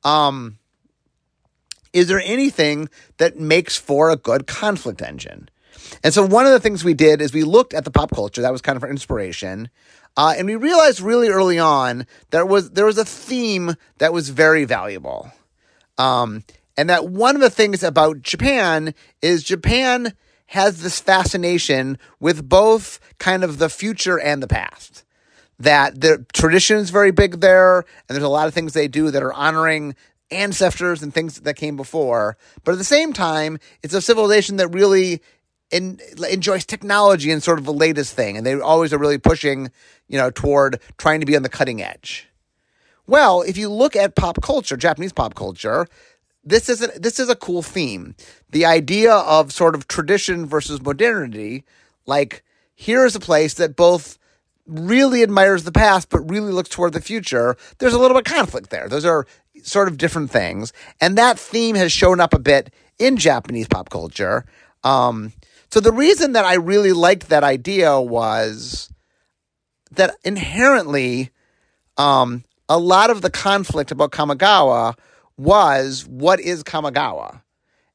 Um, 0.04 0.58
is 1.94 2.08
there 2.08 2.22
anything 2.24 2.90
that 3.18 3.40
makes 3.40 3.78
for 3.78 4.10
a 4.10 4.16
good 4.16 4.48
conflict 4.48 5.02
engine? 5.02 5.50
And 6.04 6.14
so 6.14 6.26
one 6.26 6.46
of 6.46 6.52
the 6.52 6.60
things 6.60 6.84
we 6.84 6.94
did 6.94 7.22
is 7.22 7.34
we 7.34 7.44
looked 7.44 7.74
at 7.74 7.86
the 7.86 7.92
pop 7.92 8.12
culture. 8.12 8.42
That 8.42 8.52
was 8.52 8.62
kind 8.62 8.76
of 8.76 8.84
our 8.84 8.90
inspiration. 8.90 9.70
Uh, 10.16 10.36
and 10.38 10.48
we 10.48 10.56
realized 10.56 11.02
really 11.02 11.30
early 11.30 11.60
on 11.60 12.06
there 12.30 12.46
was 12.46 12.72
there 12.72 12.86
was 12.86 12.98
a 12.98 13.06
theme 13.06 13.76
that 13.98 14.14
was 14.14 14.30
very 14.30 14.66
valuable. 14.66 15.32
Um, 15.98 16.44
and 16.78 16.90
that 16.90 17.08
one 17.08 17.36
of 17.36 17.42
the 17.42 17.50
things 17.50 17.84
about 17.84 18.22
Japan 18.22 18.94
is 19.22 19.44
Japan 19.44 20.14
has 20.48 20.82
this 20.82 21.00
fascination 21.00 21.98
with 22.20 22.48
both 22.48 23.00
kind 23.18 23.44
of 23.44 23.58
the 23.58 23.70
future 23.70 24.20
and 24.20 24.42
the 24.42 24.48
past. 24.48 25.04
That 25.60 26.02
the 26.02 26.26
tradition 26.34 26.78
is 26.78 26.90
very 26.90 27.12
big 27.12 27.40
there, 27.40 27.78
and 27.78 27.86
there's 28.10 28.24
a 28.24 28.30
lot 28.30 28.48
of 28.48 28.54
things 28.54 28.74
they 28.74 28.88
do 28.88 29.12
that 29.12 29.24
are 29.24 29.34
honoring 29.34 29.96
ancestors 30.34 31.02
and 31.04 31.14
things 31.14 31.42
that 31.42 31.56
came 31.56 31.76
before. 31.76 32.38
But 32.64 32.74
at 32.74 32.78
the 32.78 32.84
same 32.84 33.14
time, 33.14 33.60
it's 33.82 33.94
a 33.94 34.02
civilization 34.02 34.58
that 34.58 34.68
really 34.70 35.22
in, 35.72 36.00
enjoys 36.30 36.66
technology 36.66 37.32
and 37.32 37.42
sort 37.42 37.60
of 37.60 37.66
the 37.66 37.74
latest 37.74 38.14
thing, 38.14 38.38
and 38.38 38.46
they 38.46 38.60
always 38.60 38.94
are 38.94 38.98
really 38.98 39.18
pushing, 39.18 39.72
you 40.08 40.18
know, 40.18 40.30
toward 40.30 40.80
trying 40.98 41.20
to 41.20 41.26
be 41.26 41.36
on 41.36 41.44
the 41.44 41.50
cutting 41.50 41.82
edge. 41.82 42.30
Well, 43.08 43.42
if 43.42 43.58
you 43.58 43.70
look 43.70 43.96
at 43.96 44.16
pop 44.16 44.42
culture, 44.42 44.78
Japanese 44.78 45.12
pop 45.12 45.36
culture, 45.36 45.88
this 46.44 46.70
is 46.70 46.82
a, 46.82 46.88
this 47.00 47.20
is 47.20 47.30
a 47.30 47.36
cool 47.36 47.62
theme. 47.62 48.16
The 48.50 48.66
idea 48.66 49.14
of 49.14 49.52
sort 49.52 49.76
of 49.76 49.88
tradition 49.88 50.46
versus 50.46 50.82
modernity, 50.82 51.64
like 52.06 52.44
here 52.76 53.06
is 53.06 53.16
a 53.16 53.20
place 53.20 53.56
that 53.56 53.76
both 53.76 54.18
really 54.66 55.24
admires 55.24 55.64
the 55.64 55.72
past 55.72 56.10
but 56.10 56.30
really 56.30 56.52
looks 56.52 56.70
toward 56.70 56.94
the 56.94 57.02
future. 57.02 57.56
There's 57.80 57.94
a 57.94 58.00
little 58.00 58.18
bit 58.18 58.28
of 58.28 58.34
conflict 58.34 58.70
there. 58.70 58.88
Those 58.88 59.06
are 59.06 59.26
sort 59.64 59.88
of 59.88 59.98
different 59.98 60.32
things, 60.32 60.74
and 61.00 61.18
that 61.18 61.40
theme 61.40 61.76
has 61.76 61.92
shown 61.92 62.20
up 62.20 62.34
a 62.34 62.40
bit 62.40 62.74
in 63.00 63.18
Japanese 63.18 63.68
pop 63.68 63.90
culture. 63.90 64.46
Um, 64.84 65.34
so 65.70 65.80
the 65.80 65.92
reason 65.92 66.34
that 66.34 66.46
I 66.46 66.56
really 66.56 66.94
liked 66.94 67.30
that 67.30 67.44
idea 67.44 68.00
was 68.00 68.92
that 69.92 70.16
inherently, 70.24 71.32
um, 71.98 72.44
a 72.70 72.78
lot 72.78 73.10
of 73.10 73.22
the 73.22 73.30
conflict 73.30 73.92
about 73.92 74.12
Kamigawa 74.12 74.96
was 75.38 76.06
what 76.06 76.40
is 76.40 76.64
Kamigawa? 76.64 77.42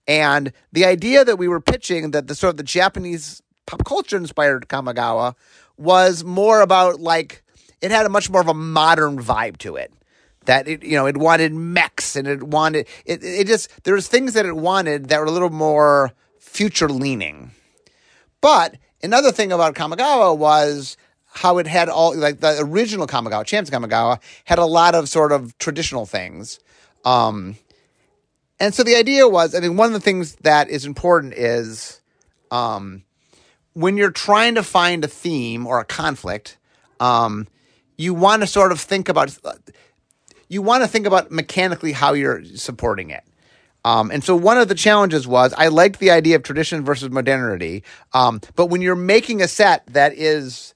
And 0.06 0.52
the 0.72 0.84
idea 0.84 1.24
that 1.24 1.36
we 1.36 1.48
were 1.48 1.60
pitching 1.60 2.10
that 2.12 2.26
the 2.26 2.34
sort 2.34 2.50
of 2.50 2.56
the 2.56 2.62
Japanese 2.62 3.42
pop 3.66 3.84
culture 3.84 4.16
inspired 4.16 4.68
Kamigawa 4.68 5.34
was 5.78 6.24
more 6.24 6.60
about 6.60 7.00
like 7.00 7.42
it 7.80 7.90
had 7.90 8.06
a 8.06 8.08
much 8.08 8.30
more 8.30 8.40
of 8.40 8.48
a 8.48 8.54
modern 8.54 9.18
vibe 9.22 9.58
to 9.58 9.76
it. 9.76 9.92
That 10.46 10.66
it, 10.66 10.82
you 10.82 10.96
know, 10.96 11.06
it 11.06 11.16
wanted 11.16 11.52
mechs 11.52 12.16
and 12.16 12.26
it 12.26 12.42
wanted 12.42 12.86
it. 13.04 13.22
It 13.22 13.46
just 13.46 13.84
there 13.84 13.94
was 13.94 14.08
things 14.08 14.32
that 14.32 14.46
it 14.46 14.56
wanted 14.56 15.08
that 15.08 15.20
were 15.20 15.26
a 15.26 15.30
little 15.30 15.50
more 15.50 16.12
future 16.38 16.88
leaning. 16.88 17.50
But 18.40 18.76
another 19.02 19.32
thing 19.32 19.52
about 19.52 19.74
Kamigawa 19.74 20.36
was 20.36 20.96
how 21.26 21.58
it 21.58 21.66
had 21.66 21.88
all 21.88 22.16
like 22.16 22.40
the 22.40 22.58
original 22.60 23.06
Kamigawa, 23.06 23.44
Champs 23.44 23.70
Kamigawa, 23.70 24.20
had 24.44 24.58
a 24.58 24.64
lot 24.64 24.94
of 24.94 25.08
sort 25.08 25.32
of 25.32 25.56
traditional 25.58 26.06
things 26.06 26.60
um, 27.04 27.56
and 28.60 28.74
so 28.74 28.82
the 28.82 28.96
idea 28.96 29.28
was, 29.28 29.54
I 29.54 29.60
mean, 29.60 29.76
one 29.76 29.86
of 29.86 29.92
the 29.92 30.00
things 30.00 30.34
that 30.36 30.68
is 30.68 30.84
important 30.84 31.34
is 31.34 32.00
um, 32.50 33.04
when 33.78 33.96
you're 33.96 34.10
trying 34.10 34.56
to 34.56 34.62
find 34.64 35.04
a 35.04 35.08
theme 35.08 35.64
or 35.64 35.78
a 35.78 35.84
conflict, 35.84 36.58
um, 36.98 37.46
you 37.96 38.12
want 38.12 38.42
to 38.42 38.46
sort 38.46 38.72
of 38.72 38.80
think 38.80 39.08
about 39.08 39.38
you 40.48 40.62
want 40.62 40.82
to 40.82 40.88
think 40.88 41.06
about 41.06 41.30
mechanically 41.30 41.92
how 41.92 42.12
you're 42.12 42.44
supporting 42.44 43.10
it. 43.10 43.22
Um, 43.84 44.10
and 44.10 44.24
so 44.24 44.34
one 44.34 44.58
of 44.58 44.66
the 44.66 44.74
challenges 44.74 45.28
was 45.28 45.54
I 45.56 45.68
liked 45.68 46.00
the 46.00 46.10
idea 46.10 46.34
of 46.34 46.42
tradition 46.42 46.84
versus 46.84 47.10
modernity, 47.10 47.84
um, 48.14 48.40
but 48.56 48.66
when 48.66 48.82
you're 48.82 48.96
making 48.96 49.42
a 49.42 49.46
set 49.46 49.86
that 49.86 50.12
is 50.12 50.74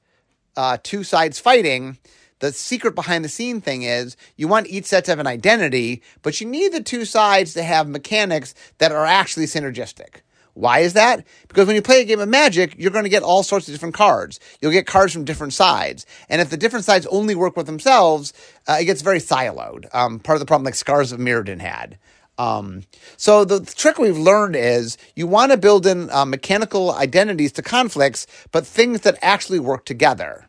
uh, 0.56 0.78
two 0.80 1.02
sides 1.02 1.40
fighting, 1.40 1.98
the 2.38 2.52
secret 2.52 2.94
behind 2.94 3.24
the 3.24 3.28
scene 3.28 3.60
thing 3.60 3.82
is 3.82 4.16
you 4.36 4.46
want 4.46 4.68
each 4.68 4.84
set 4.84 5.06
to 5.06 5.10
have 5.10 5.18
an 5.18 5.26
identity, 5.26 6.02
but 6.22 6.40
you 6.40 6.46
need 6.46 6.72
the 6.72 6.82
two 6.82 7.04
sides 7.04 7.52
to 7.54 7.64
have 7.64 7.88
mechanics 7.88 8.54
that 8.78 8.92
are 8.92 9.06
actually 9.06 9.46
synergistic. 9.46 10.20
Why 10.54 10.80
is 10.80 10.92
that? 10.92 11.24
Because 11.48 11.66
when 11.66 11.76
you 11.76 11.82
play 11.82 12.02
a 12.02 12.04
game 12.04 12.20
of 12.20 12.28
Magic, 12.28 12.74
you're 12.78 12.90
going 12.90 13.04
to 13.04 13.10
get 13.10 13.22
all 13.22 13.42
sorts 13.42 13.68
of 13.68 13.74
different 13.74 13.94
cards. 13.94 14.38
You'll 14.60 14.72
get 14.72 14.86
cards 14.86 15.12
from 15.12 15.24
different 15.24 15.54
sides. 15.54 16.04
And 16.28 16.40
if 16.40 16.50
the 16.50 16.56
different 16.56 16.84
sides 16.84 17.06
only 17.06 17.34
work 17.34 17.56
with 17.56 17.66
themselves, 17.66 18.32
uh, 18.68 18.76
it 18.80 18.84
gets 18.84 19.02
very 19.02 19.18
siloed. 19.18 19.92
Um, 19.94 20.18
part 20.18 20.36
of 20.36 20.40
the 20.40 20.46
problem 20.46 20.64
like 20.64 20.74
Scars 20.74 21.12
of 21.12 21.20
Mirrodin 21.20 21.60
had. 21.60 21.98
Um, 22.38 22.82
so 23.16 23.44
the 23.44 23.60
trick 23.60 23.98
we've 23.98 24.18
learned 24.18 24.56
is 24.56 24.98
you 25.14 25.26
want 25.26 25.52
to 25.52 25.58
build 25.58 25.86
in 25.86 26.10
uh, 26.10 26.24
mechanical 26.24 26.92
identities 26.92 27.52
to 27.52 27.62
conflicts, 27.62 28.26
but 28.50 28.66
things 28.66 29.02
that 29.02 29.18
actually 29.22 29.60
work 29.60 29.84
together. 29.84 30.48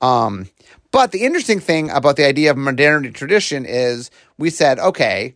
Um, 0.00 0.48
but 0.92 1.12
the 1.12 1.24
interesting 1.24 1.60
thing 1.60 1.90
about 1.90 2.16
the 2.16 2.26
idea 2.26 2.50
of 2.50 2.56
modernity 2.56 3.10
tradition 3.10 3.64
is 3.66 4.10
we 4.38 4.50
said, 4.50 4.78
okay, 4.78 5.34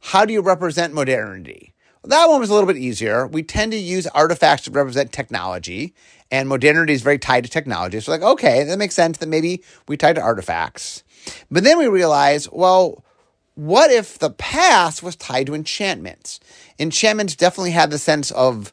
how 0.00 0.24
do 0.24 0.32
you 0.32 0.42
represent 0.42 0.94
modernity? 0.94 1.71
That 2.04 2.28
one 2.28 2.40
was 2.40 2.50
a 2.50 2.54
little 2.54 2.66
bit 2.66 2.78
easier. 2.78 3.26
We 3.26 3.42
tend 3.42 3.72
to 3.72 3.78
use 3.78 4.06
artifacts 4.08 4.64
to 4.64 4.72
represent 4.72 5.12
technology, 5.12 5.94
and 6.30 6.48
modernity 6.48 6.94
is 6.94 7.02
very 7.02 7.18
tied 7.18 7.44
to 7.44 7.50
technology. 7.50 8.00
So, 8.00 8.10
like, 8.10 8.22
okay, 8.22 8.64
that 8.64 8.78
makes 8.78 8.94
sense 8.94 9.18
that 9.18 9.28
maybe 9.28 9.62
we 9.86 9.96
tie 9.96 10.12
to 10.12 10.20
artifacts. 10.20 11.04
But 11.50 11.62
then 11.62 11.78
we 11.78 11.86
realize, 11.86 12.50
well, 12.50 13.04
what 13.54 13.92
if 13.92 14.18
the 14.18 14.30
past 14.30 15.02
was 15.02 15.14
tied 15.14 15.46
to 15.46 15.54
enchantments? 15.54 16.40
Enchantments 16.78 17.36
definitely 17.36 17.70
had 17.70 17.90
the 17.90 17.98
sense 17.98 18.30
of 18.32 18.72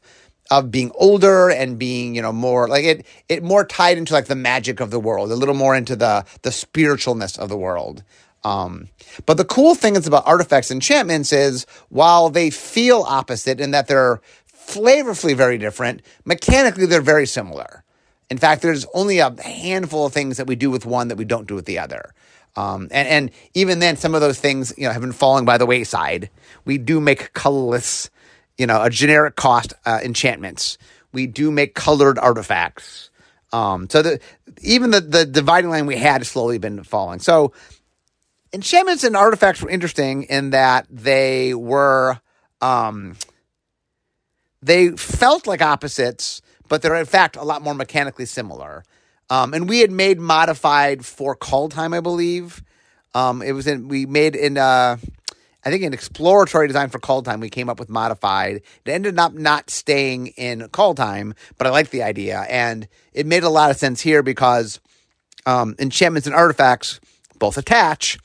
of 0.51 0.71
being 0.71 0.91
older 0.95 1.49
and 1.49 1.77
being 1.77 2.15
you 2.15 2.21
know 2.23 2.31
more 2.31 2.67
like 2.67 2.83
it 2.83 3.05
it 3.27 3.43
more 3.43 3.63
tied 3.63 3.99
into 3.99 4.13
like 4.13 4.25
the 4.25 4.35
magic 4.35 4.79
of 4.79 4.89
the 4.89 4.99
world 4.99 5.31
a 5.31 5.35
little 5.35 5.53
more 5.53 5.75
into 5.75 5.95
the 5.95 6.25
the 6.41 6.49
spiritualness 6.49 7.37
of 7.37 7.49
the 7.49 7.57
world 7.57 8.03
um, 8.43 8.89
but 9.25 9.37
the 9.37 9.45
cool 9.45 9.75
thing 9.75 9.95
is 9.95 10.07
about 10.07 10.27
artifacts 10.27 10.71
enchantments 10.71 11.33
is 11.33 11.65
while 11.89 12.29
they 12.29 12.49
feel 12.49 13.03
opposite 13.03 13.59
in 13.61 13.71
that 13.71 13.87
they're 13.87 14.21
flavorfully 14.53 15.35
very 15.35 15.57
different 15.57 16.01
mechanically 16.25 16.85
they're 16.85 17.01
very 17.01 17.27
similar 17.27 17.83
in 18.29 18.37
fact 18.37 18.61
there's 18.61 18.85
only 18.93 19.19
a 19.19 19.35
handful 19.43 20.05
of 20.07 20.13
things 20.13 20.37
that 20.37 20.47
we 20.47 20.55
do 20.55 20.71
with 20.71 20.85
one 20.85 21.09
that 21.09 21.17
we 21.17 21.25
don't 21.25 21.47
do 21.47 21.55
with 21.55 21.65
the 21.65 21.79
other 21.79 22.13
Um, 22.55 22.89
and, 22.91 23.07
and 23.07 23.31
even 23.53 23.79
then, 23.79 23.97
some 23.97 24.15
of 24.15 24.21
those 24.21 24.39
things, 24.39 24.73
you 24.77 24.85
know, 24.85 24.91
have 24.91 25.01
been 25.01 25.13
falling 25.13 25.45
by 25.45 25.57
the 25.57 25.65
wayside. 25.65 26.29
We 26.65 26.77
do 26.77 26.99
make 26.99 27.33
colorless, 27.33 28.09
you 28.57 28.67
know, 28.67 28.83
a 28.83 28.89
generic 28.89 29.35
cost 29.37 29.73
uh, 29.85 29.99
enchantments. 30.03 30.77
We 31.13 31.27
do 31.27 31.51
make 31.51 31.75
colored 31.75 32.19
artifacts. 32.19 33.09
Um, 33.53 33.89
so 33.89 34.01
the 34.03 34.19
even 34.61 34.91
the 34.91 35.01
the 35.01 35.25
dividing 35.25 35.69
line 35.71 35.85
we 35.87 35.97
had 35.97 36.21
has 36.21 36.29
slowly 36.29 36.59
been 36.59 36.83
falling. 36.83 37.19
So 37.19 37.53
enchantments 38.53 39.03
and 39.03 39.15
artifacts 39.15 39.61
were 39.61 39.69
interesting 39.69 40.23
in 40.23 40.51
that 40.51 40.87
they 40.89 41.53
were 41.53 42.19
um, 42.61 43.15
they 44.61 44.89
felt 44.91 45.47
like 45.47 45.61
opposites, 45.61 46.41
but 46.67 46.81
they're 46.81 46.95
in 46.95 47.05
fact 47.05 47.35
a 47.35 47.43
lot 47.43 47.61
more 47.61 47.73
mechanically 47.73 48.25
similar. 48.25 48.83
Um, 49.29 49.53
and 49.53 49.69
we 49.69 49.79
had 49.79 49.91
made 49.91 50.19
modified 50.19 51.05
for 51.05 51.35
Kaldheim, 51.35 51.95
I 51.95 51.99
believe. 51.99 52.63
Um, 53.13 53.41
it 53.41 53.53
was 53.53 53.67
in 53.67 53.87
we 53.87 54.05
made 54.05 54.35
in 54.35 54.57
uh, 54.57 54.97
I 55.65 55.69
think 55.69 55.83
an 55.83 55.93
exploratory 55.93 56.67
design 56.67 56.89
for 56.89 56.99
Kaldheim 56.99 57.41
We 57.41 57.49
came 57.49 57.69
up 57.69 57.79
with 57.79 57.89
modified. 57.89 58.57
It 58.85 58.91
ended 58.91 59.19
up 59.19 59.33
not 59.33 59.69
staying 59.69 60.27
in 60.27 60.61
Kaldheim, 60.69 61.35
but 61.57 61.67
I 61.67 61.69
liked 61.69 61.91
the 61.91 62.03
idea, 62.03 62.45
and 62.49 62.87
it 63.13 63.25
made 63.25 63.43
a 63.43 63.49
lot 63.49 63.71
of 63.71 63.77
sense 63.77 64.01
here 64.01 64.23
because 64.23 64.79
um, 65.45 65.75
enchantments 65.79 66.27
and 66.27 66.35
artifacts 66.35 66.99
both 67.37 67.57
attach 67.57 68.17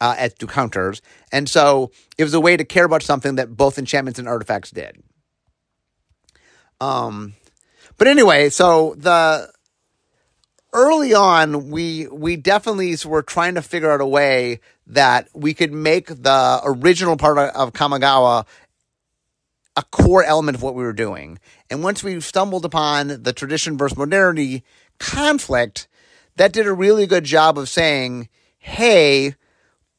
uh, 0.00 0.14
as 0.18 0.34
counters, 0.34 1.02
and 1.32 1.48
so 1.48 1.90
it 2.16 2.24
was 2.24 2.34
a 2.34 2.40
way 2.40 2.56
to 2.56 2.64
care 2.64 2.84
about 2.84 3.02
something 3.02 3.36
that 3.36 3.56
both 3.56 3.78
enchantments 3.78 4.18
and 4.18 4.28
artifacts 4.28 4.70
did. 4.70 5.02
Um, 6.80 7.34
but 7.96 8.06
anyway, 8.06 8.50
so 8.50 8.94
the 8.96 9.50
early 10.72 11.14
on, 11.14 11.70
we 11.70 12.06
we 12.08 12.36
definitely 12.36 12.96
were 13.04 13.22
trying 13.22 13.54
to 13.56 13.62
figure 13.62 13.90
out 13.90 14.00
a 14.00 14.06
way 14.06 14.60
that 14.86 15.28
we 15.34 15.54
could 15.54 15.72
make 15.72 16.06
the 16.06 16.60
original 16.64 17.16
part 17.16 17.38
of 17.38 17.72
Kamigawa 17.72 18.46
a 19.76 19.82
core 19.82 20.24
element 20.24 20.56
of 20.56 20.62
what 20.62 20.74
we 20.74 20.82
were 20.82 20.92
doing. 20.92 21.38
And 21.70 21.84
once 21.84 22.02
we 22.02 22.20
stumbled 22.20 22.64
upon 22.64 23.22
the 23.22 23.32
tradition 23.32 23.78
versus 23.78 23.96
modernity 23.96 24.64
conflict, 24.98 25.86
that 26.36 26.52
did 26.52 26.66
a 26.66 26.72
really 26.72 27.06
good 27.06 27.22
job 27.22 27.56
of 27.56 27.68
saying, 27.68 28.28
hey, 28.58 29.36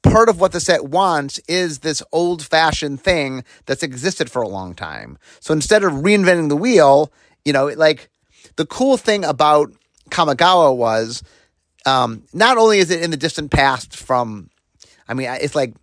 part 0.04 0.30
of 0.30 0.40
what 0.40 0.52
the 0.52 0.60
set 0.60 0.86
wants 0.86 1.40
is 1.48 1.80
this 1.80 2.02
old 2.12 2.42
fashioned 2.44 3.02
thing 3.02 3.44
that's 3.66 3.84
existed 3.84 4.32
for 4.32 4.42
a 4.42 4.48
long 4.48 4.74
time. 4.74 5.18
So 5.40 5.54
instead 5.54 5.84
of 5.84 5.94
reinventing 5.94 6.50
the 6.50 6.56
wheel, 6.56 7.12
you 7.44 7.54
know, 7.54 7.68
like 7.68 8.10
the 8.56 8.66
cool 8.66 8.98
thing 8.98 9.24
about 9.24 9.72
Kamigawa 10.10 10.76
was 10.76 11.24
um, 11.86 12.24
not 12.34 12.58
only 12.58 12.80
is 12.80 12.92
it 12.92 13.02
in 13.02 13.12
the 13.12 13.18
distant 13.18 13.52
past 13.52 13.96
from, 13.96 14.50
I 15.08 15.14
mean, 15.14 15.30
it's 15.42 15.56
like 15.56 15.74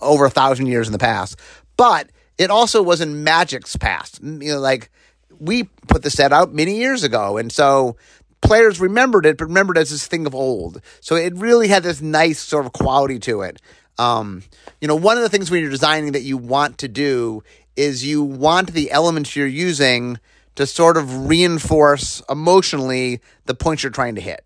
over 0.00 0.24
a 0.24 0.30
thousand 0.30 0.66
years 0.66 0.88
in 0.88 0.92
the 0.92 0.98
past, 0.98 1.38
but 1.76 2.10
it 2.38 2.50
also 2.50 2.82
was 2.82 3.00
in 3.00 3.24
Magic's 3.24 3.76
past. 3.76 4.20
You 4.22 4.54
know, 4.54 4.60
like 4.60 4.90
we 5.38 5.64
put 5.88 6.02
the 6.02 6.10
set 6.10 6.32
out 6.32 6.52
many 6.52 6.76
years 6.76 7.04
ago, 7.04 7.36
and 7.36 7.50
so 7.50 7.96
players 8.44 8.80
remembered 8.80 9.26
it, 9.26 9.38
but 9.38 9.46
remembered 9.46 9.76
it 9.76 9.80
as 9.80 9.90
this 9.90 10.06
thing 10.06 10.26
of 10.26 10.34
old. 10.34 10.80
So 11.00 11.16
it 11.16 11.34
really 11.34 11.68
had 11.68 11.82
this 11.82 12.00
nice 12.00 12.38
sort 12.38 12.66
of 12.66 12.72
quality 12.72 13.18
to 13.20 13.42
it. 13.42 13.60
Um, 13.98 14.42
you 14.80 14.88
know, 14.88 14.96
one 14.96 15.16
of 15.16 15.22
the 15.22 15.28
things 15.28 15.50
when 15.50 15.60
you're 15.60 15.70
designing 15.70 16.12
that 16.12 16.22
you 16.22 16.36
want 16.36 16.78
to 16.78 16.88
do 16.88 17.42
is 17.76 18.04
you 18.04 18.22
want 18.22 18.72
the 18.72 18.90
elements 18.90 19.34
you're 19.34 19.46
using 19.46 20.18
to 20.56 20.66
sort 20.66 20.96
of 20.96 21.26
reinforce 21.26 22.22
emotionally 22.28 23.20
the 23.46 23.54
points 23.54 23.82
you're 23.82 23.90
trying 23.90 24.14
to 24.14 24.20
hit. 24.20 24.44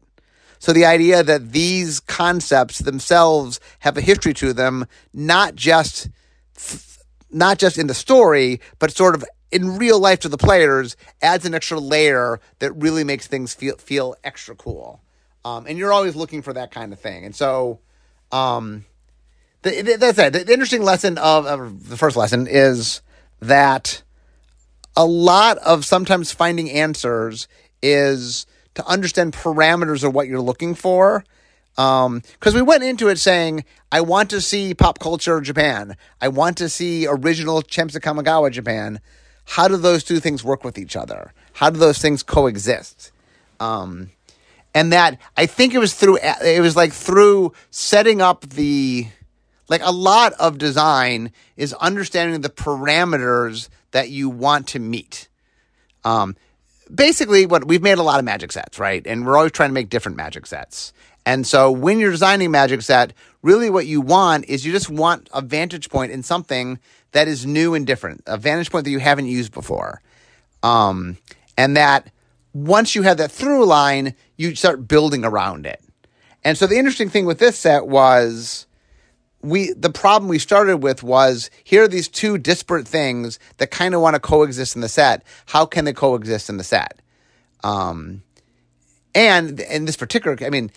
So 0.58 0.72
the 0.72 0.86
idea 0.86 1.22
that 1.22 1.52
these 1.52 2.00
concepts 2.00 2.78
themselves 2.78 3.60
have 3.80 3.96
a 3.96 4.00
history 4.00 4.34
to 4.34 4.52
them, 4.52 4.86
not 5.12 5.54
just 5.54 6.08
not 7.30 7.58
just 7.58 7.78
in 7.78 7.86
the 7.86 7.94
story, 7.94 8.60
but 8.78 8.90
sort 8.90 9.14
of 9.14 9.24
in 9.50 9.76
real 9.76 9.98
life 9.98 10.20
to 10.20 10.28
the 10.28 10.38
players, 10.38 10.96
adds 11.22 11.44
an 11.44 11.54
extra 11.54 11.78
layer 11.78 12.40
that 12.58 12.72
really 12.72 13.04
makes 13.04 13.26
things 13.26 13.54
feel 13.54 13.76
feel 13.76 14.16
extra 14.24 14.54
cool. 14.54 15.00
Um, 15.44 15.66
and 15.66 15.78
you're 15.78 15.92
always 15.92 16.16
looking 16.16 16.42
for 16.42 16.52
that 16.52 16.70
kind 16.70 16.92
of 16.92 16.98
thing. 16.98 17.24
And 17.24 17.34
so, 17.34 17.78
um, 18.32 18.84
the, 19.62 19.82
the, 19.82 19.96
that's 19.96 20.18
it. 20.18 20.32
The, 20.32 20.44
the 20.44 20.52
interesting 20.52 20.82
lesson 20.82 21.16
of, 21.18 21.46
of 21.46 21.88
the 21.88 21.96
first 21.96 22.16
lesson 22.16 22.46
is 22.46 23.02
that 23.40 24.02
a 24.96 25.06
lot 25.06 25.58
of 25.58 25.84
sometimes 25.84 26.32
finding 26.32 26.70
answers 26.70 27.48
is 27.82 28.46
to 28.74 28.86
understand 28.86 29.32
parameters 29.32 30.04
of 30.04 30.14
what 30.14 30.28
you're 30.28 30.40
looking 30.40 30.74
for. 30.74 31.24
Because 31.76 32.06
um, 32.06 32.54
we 32.54 32.62
went 32.62 32.82
into 32.82 33.08
it 33.08 33.18
saying, 33.18 33.64
I 33.92 34.00
want 34.00 34.30
to 34.30 34.40
see 34.40 34.74
pop 34.74 34.98
culture 34.98 35.40
Japan. 35.40 35.96
I 36.20 36.26
want 36.26 36.58
to 36.58 36.68
see 36.68 37.06
original 37.06 37.62
Chemsa 37.62 38.00
Kamigawa 38.00 38.50
Japan. 38.50 39.00
How 39.48 39.66
do 39.66 39.78
those 39.78 40.04
two 40.04 40.20
things 40.20 40.44
work 40.44 40.62
with 40.62 40.76
each 40.76 40.94
other? 40.94 41.32
How 41.54 41.70
do 41.70 41.78
those 41.78 41.98
things 41.98 42.22
coexist? 42.22 43.12
Um, 43.58 44.10
and 44.74 44.92
that 44.92 45.18
I 45.38 45.46
think 45.46 45.74
it 45.74 45.78
was 45.78 45.94
through 45.94 46.18
it 46.22 46.60
was 46.60 46.76
like 46.76 46.92
through 46.92 47.54
setting 47.70 48.20
up 48.20 48.42
the 48.42 49.08
like 49.68 49.80
a 49.82 49.90
lot 49.90 50.34
of 50.34 50.58
design 50.58 51.32
is 51.56 51.72
understanding 51.74 52.42
the 52.42 52.50
parameters 52.50 53.70
that 53.92 54.10
you 54.10 54.28
want 54.28 54.68
to 54.68 54.78
meet. 54.78 55.28
Um, 56.04 56.36
basically, 56.94 57.46
what 57.46 57.66
we've 57.66 57.82
made 57.82 57.96
a 57.96 58.02
lot 58.02 58.18
of 58.18 58.26
magic 58.26 58.52
sets, 58.52 58.78
right? 58.78 59.04
And 59.06 59.26
we're 59.26 59.38
always 59.38 59.52
trying 59.52 59.70
to 59.70 59.74
make 59.74 59.88
different 59.88 60.18
magic 60.18 60.46
sets. 60.46 60.92
And 61.24 61.46
so 61.46 61.70
when 61.70 61.98
you're 61.98 62.10
designing 62.10 62.50
magic 62.50 62.82
set, 62.82 63.14
really 63.42 63.70
what 63.70 63.86
you 63.86 64.02
want 64.02 64.44
is 64.46 64.64
you 64.64 64.72
just 64.72 64.90
want 64.90 65.28
a 65.32 65.40
vantage 65.40 65.88
point 65.88 66.12
in 66.12 66.22
something 66.22 66.78
that 67.12 67.28
is 67.28 67.46
new 67.46 67.74
and 67.74 67.86
different, 67.86 68.22
a 68.26 68.36
vantage 68.36 68.70
point 68.70 68.84
that 68.84 68.90
you 68.90 68.98
haven't 68.98 69.26
used 69.26 69.52
before. 69.52 70.02
Um, 70.62 71.18
and 71.56 71.76
that 71.76 72.10
once 72.52 72.94
you 72.94 73.02
have 73.02 73.16
that 73.18 73.30
through 73.30 73.64
line, 73.64 74.14
you 74.36 74.54
start 74.54 74.88
building 74.88 75.24
around 75.24 75.66
it. 75.66 75.82
And 76.44 76.56
so 76.56 76.66
the 76.66 76.78
interesting 76.78 77.08
thing 77.08 77.26
with 77.26 77.38
this 77.38 77.58
set 77.58 77.86
was 77.86 78.66
we 79.40 79.72
the 79.72 79.90
problem 79.90 80.28
we 80.28 80.38
started 80.38 80.78
with 80.78 81.02
was 81.02 81.50
here 81.62 81.84
are 81.84 81.88
these 81.88 82.08
two 82.08 82.38
disparate 82.38 82.88
things 82.88 83.38
that 83.58 83.70
kind 83.70 83.94
of 83.94 84.00
want 84.00 84.14
to 84.14 84.20
coexist 84.20 84.74
in 84.74 84.80
the 84.80 84.88
set. 84.88 85.22
How 85.46 85.64
can 85.66 85.84
they 85.84 85.92
coexist 85.92 86.48
in 86.48 86.56
the 86.56 86.64
set? 86.64 87.00
Um, 87.62 88.22
and 89.14 89.60
in 89.60 89.84
this 89.84 89.96
particular, 89.96 90.36
I 90.44 90.50
mean, 90.50 90.70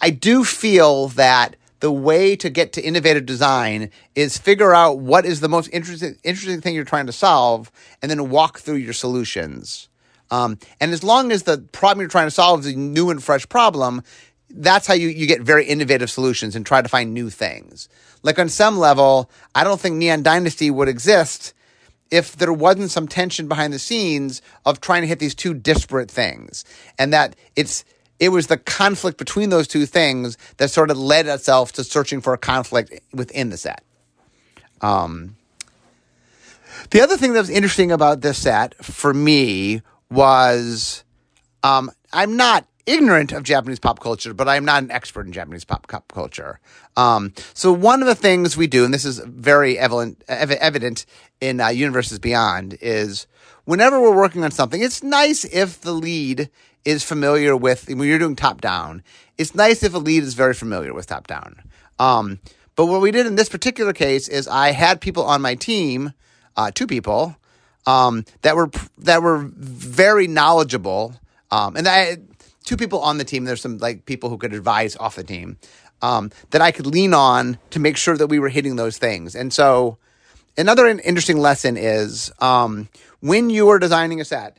I 0.00 0.10
do 0.10 0.44
feel 0.44 1.08
that 1.08 1.56
the 1.80 1.92
way 1.92 2.36
to 2.36 2.50
get 2.50 2.72
to 2.74 2.82
innovative 2.82 3.26
design 3.26 3.90
is 4.14 4.36
figure 4.38 4.74
out 4.74 4.98
what 4.98 5.24
is 5.24 5.40
the 5.40 5.48
most 5.48 5.68
interesting 5.72 6.16
interesting 6.24 6.60
thing 6.60 6.74
you're 6.74 6.84
trying 6.84 7.06
to 7.06 7.12
solve, 7.12 7.70
and 8.02 8.10
then 8.10 8.30
walk 8.30 8.58
through 8.58 8.76
your 8.76 8.92
solutions. 8.92 9.88
Um, 10.30 10.58
and 10.80 10.92
as 10.92 11.02
long 11.02 11.32
as 11.32 11.44
the 11.44 11.58
problem 11.72 12.00
you're 12.00 12.10
trying 12.10 12.26
to 12.26 12.30
solve 12.32 12.60
is 12.60 12.74
a 12.74 12.76
new 12.76 13.10
and 13.10 13.22
fresh 13.22 13.48
problem, 13.48 14.02
that's 14.50 14.86
how 14.86 14.94
you, 14.94 15.08
you 15.08 15.26
get 15.26 15.40
very 15.40 15.64
innovative 15.64 16.10
solutions 16.10 16.54
and 16.54 16.64
try 16.66 16.82
to 16.82 16.88
find 16.88 17.14
new 17.14 17.30
things. 17.30 17.88
Like 18.22 18.38
on 18.38 18.48
some 18.48 18.78
level, 18.78 19.30
I 19.54 19.64
don't 19.64 19.80
think 19.80 19.96
Neon 19.96 20.22
Dynasty 20.22 20.70
would 20.70 20.88
exist 20.88 21.54
if 22.10 22.36
there 22.36 22.52
wasn't 22.52 22.90
some 22.90 23.06
tension 23.06 23.48
behind 23.48 23.72
the 23.72 23.78
scenes 23.78 24.40
of 24.64 24.80
trying 24.80 25.02
to 25.02 25.08
hit 25.08 25.18
these 25.18 25.34
two 25.34 25.54
disparate 25.54 26.10
things. 26.10 26.64
And 26.98 27.12
that 27.12 27.36
it's 27.54 27.84
it 28.20 28.30
was 28.30 28.48
the 28.48 28.56
conflict 28.56 29.18
between 29.18 29.50
those 29.50 29.68
two 29.68 29.86
things 29.86 30.36
that 30.56 30.70
sort 30.70 30.90
of 30.90 30.98
led 30.98 31.26
itself 31.26 31.72
to 31.72 31.84
searching 31.84 32.20
for 32.20 32.32
a 32.32 32.38
conflict 32.38 32.92
within 33.12 33.50
the 33.50 33.56
set. 33.56 33.82
Um, 34.80 35.36
the 36.90 37.00
other 37.00 37.16
thing 37.16 37.32
that 37.32 37.40
was 37.40 37.50
interesting 37.50 37.92
about 37.92 38.20
this 38.20 38.38
set 38.38 38.74
for 38.84 39.12
me 39.12 39.82
was 40.10 41.04
um, 41.62 41.90
I'm 42.12 42.36
not 42.36 42.66
ignorant 42.86 43.32
of 43.32 43.42
Japanese 43.42 43.78
pop 43.78 44.00
culture, 44.00 44.32
but 44.32 44.48
I'm 44.48 44.64
not 44.64 44.82
an 44.82 44.90
expert 44.90 45.26
in 45.26 45.32
Japanese 45.32 45.64
pop 45.64 45.86
culture. 46.08 46.58
Um, 46.96 47.34
so 47.52 47.72
one 47.72 48.00
of 48.00 48.08
the 48.08 48.14
things 48.14 48.56
we 48.56 48.66
do, 48.66 48.84
and 48.84 48.94
this 48.94 49.04
is 49.04 49.18
very 49.18 49.78
evident, 49.78 50.24
evident 50.26 51.04
in 51.40 51.60
uh, 51.60 51.68
Universes 51.68 52.18
Beyond, 52.18 52.78
is 52.80 53.26
whenever 53.64 54.00
we're 54.00 54.16
working 54.16 54.42
on 54.42 54.50
something, 54.50 54.80
it's 54.80 55.02
nice 55.02 55.44
if 55.44 55.82
the 55.82 55.92
lead 55.92 56.48
is 56.88 57.04
familiar 57.04 57.54
with 57.54 57.86
when 57.86 58.08
you're 58.08 58.18
doing 58.18 58.34
top 58.34 58.62
down. 58.62 59.02
It's 59.36 59.54
nice 59.54 59.82
if 59.82 59.92
a 59.92 59.98
lead 59.98 60.22
is 60.22 60.32
very 60.32 60.54
familiar 60.54 60.94
with 60.94 61.06
top 61.06 61.26
down. 61.26 61.60
Um, 61.98 62.40
but 62.76 62.86
what 62.86 63.02
we 63.02 63.10
did 63.10 63.26
in 63.26 63.34
this 63.34 63.50
particular 63.50 63.92
case 63.92 64.26
is 64.26 64.48
I 64.48 64.70
had 64.70 65.02
people 65.02 65.22
on 65.24 65.42
my 65.42 65.54
team, 65.54 66.14
uh, 66.56 66.70
two 66.74 66.86
people, 66.86 67.36
um, 67.86 68.24
that 68.40 68.56
were 68.56 68.70
that 68.96 69.22
were 69.22 69.50
very 69.54 70.26
knowledgeable. 70.26 71.14
Um, 71.50 71.76
and 71.76 71.86
I 71.86 72.16
two 72.64 72.78
people 72.78 73.00
on 73.00 73.18
the 73.18 73.24
team. 73.24 73.44
There's 73.44 73.60
some 73.60 73.76
like 73.76 74.06
people 74.06 74.30
who 74.30 74.38
could 74.38 74.54
advise 74.54 74.96
off 74.96 75.16
the 75.16 75.24
team 75.24 75.58
um, 76.00 76.30
that 76.52 76.62
I 76.62 76.72
could 76.72 76.86
lean 76.86 77.12
on 77.12 77.58
to 77.70 77.80
make 77.80 77.98
sure 77.98 78.16
that 78.16 78.28
we 78.28 78.38
were 78.38 78.48
hitting 78.48 78.76
those 78.76 78.96
things. 78.96 79.34
And 79.34 79.52
so, 79.52 79.98
another 80.56 80.86
interesting 80.86 81.36
lesson 81.38 81.76
is 81.76 82.32
um, 82.40 82.88
when 83.20 83.50
you 83.50 83.68
are 83.68 83.78
designing 83.78 84.22
a 84.22 84.24
set, 84.24 84.56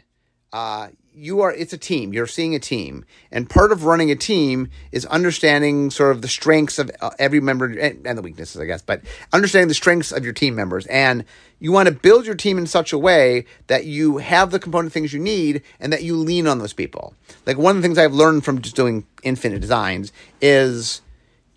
uh, 0.53 0.89
you 1.13 1.41
are 1.41 1.51
it's 1.51 1.73
a 1.73 1.77
team. 1.77 2.13
You're 2.13 2.27
seeing 2.27 2.55
a 2.55 2.59
team. 2.59 3.05
And 3.31 3.49
part 3.49 3.71
of 3.71 3.83
running 3.83 4.11
a 4.11 4.15
team 4.15 4.69
is 4.91 5.05
understanding 5.05 5.91
sort 5.91 6.11
of 6.11 6.21
the 6.21 6.27
strengths 6.27 6.79
of 6.79 6.91
uh, 7.01 7.11
every 7.19 7.39
member 7.39 7.65
and, 7.65 8.05
and, 8.05 8.17
the 8.17 8.21
weaknesses 8.21 8.59
i 8.61 8.65
guess 8.65 8.81
but 8.81 9.01
understanding 9.33 9.67
the 9.67 9.73
strengths 9.73 10.11
of 10.11 10.23
your 10.23 10.33
team 10.33 10.55
members. 10.55 10.85
And 10.87 11.25
you 11.59 11.71
want 11.71 11.87
to 11.87 11.93
build 11.93 12.25
your 12.25 12.35
team 12.35 12.57
in 12.57 12.67
such 12.67 12.93
a 12.93 12.97
way 12.97 13.45
that 13.67 13.85
you 13.85 14.17
have 14.17 14.51
the 14.51 14.59
component 14.59 14.93
things 14.93 15.13
you 15.13 15.19
need 15.19 15.61
and 15.79 15.91
that 15.91 16.03
you 16.03 16.15
lean 16.15 16.47
on 16.47 16.59
those 16.59 16.73
people. 16.73 17.13
Like 17.45 17.57
one 17.57 17.75
of 17.75 17.81
the 17.81 17.87
things 17.87 17.97
i've 17.97 18.13
learned 18.13 18.45
from 18.45 18.61
just 18.61 18.75
doing 18.75 19.05
infinite 19.23 19.59
designs 19.59 20.11
is 20.41 21.01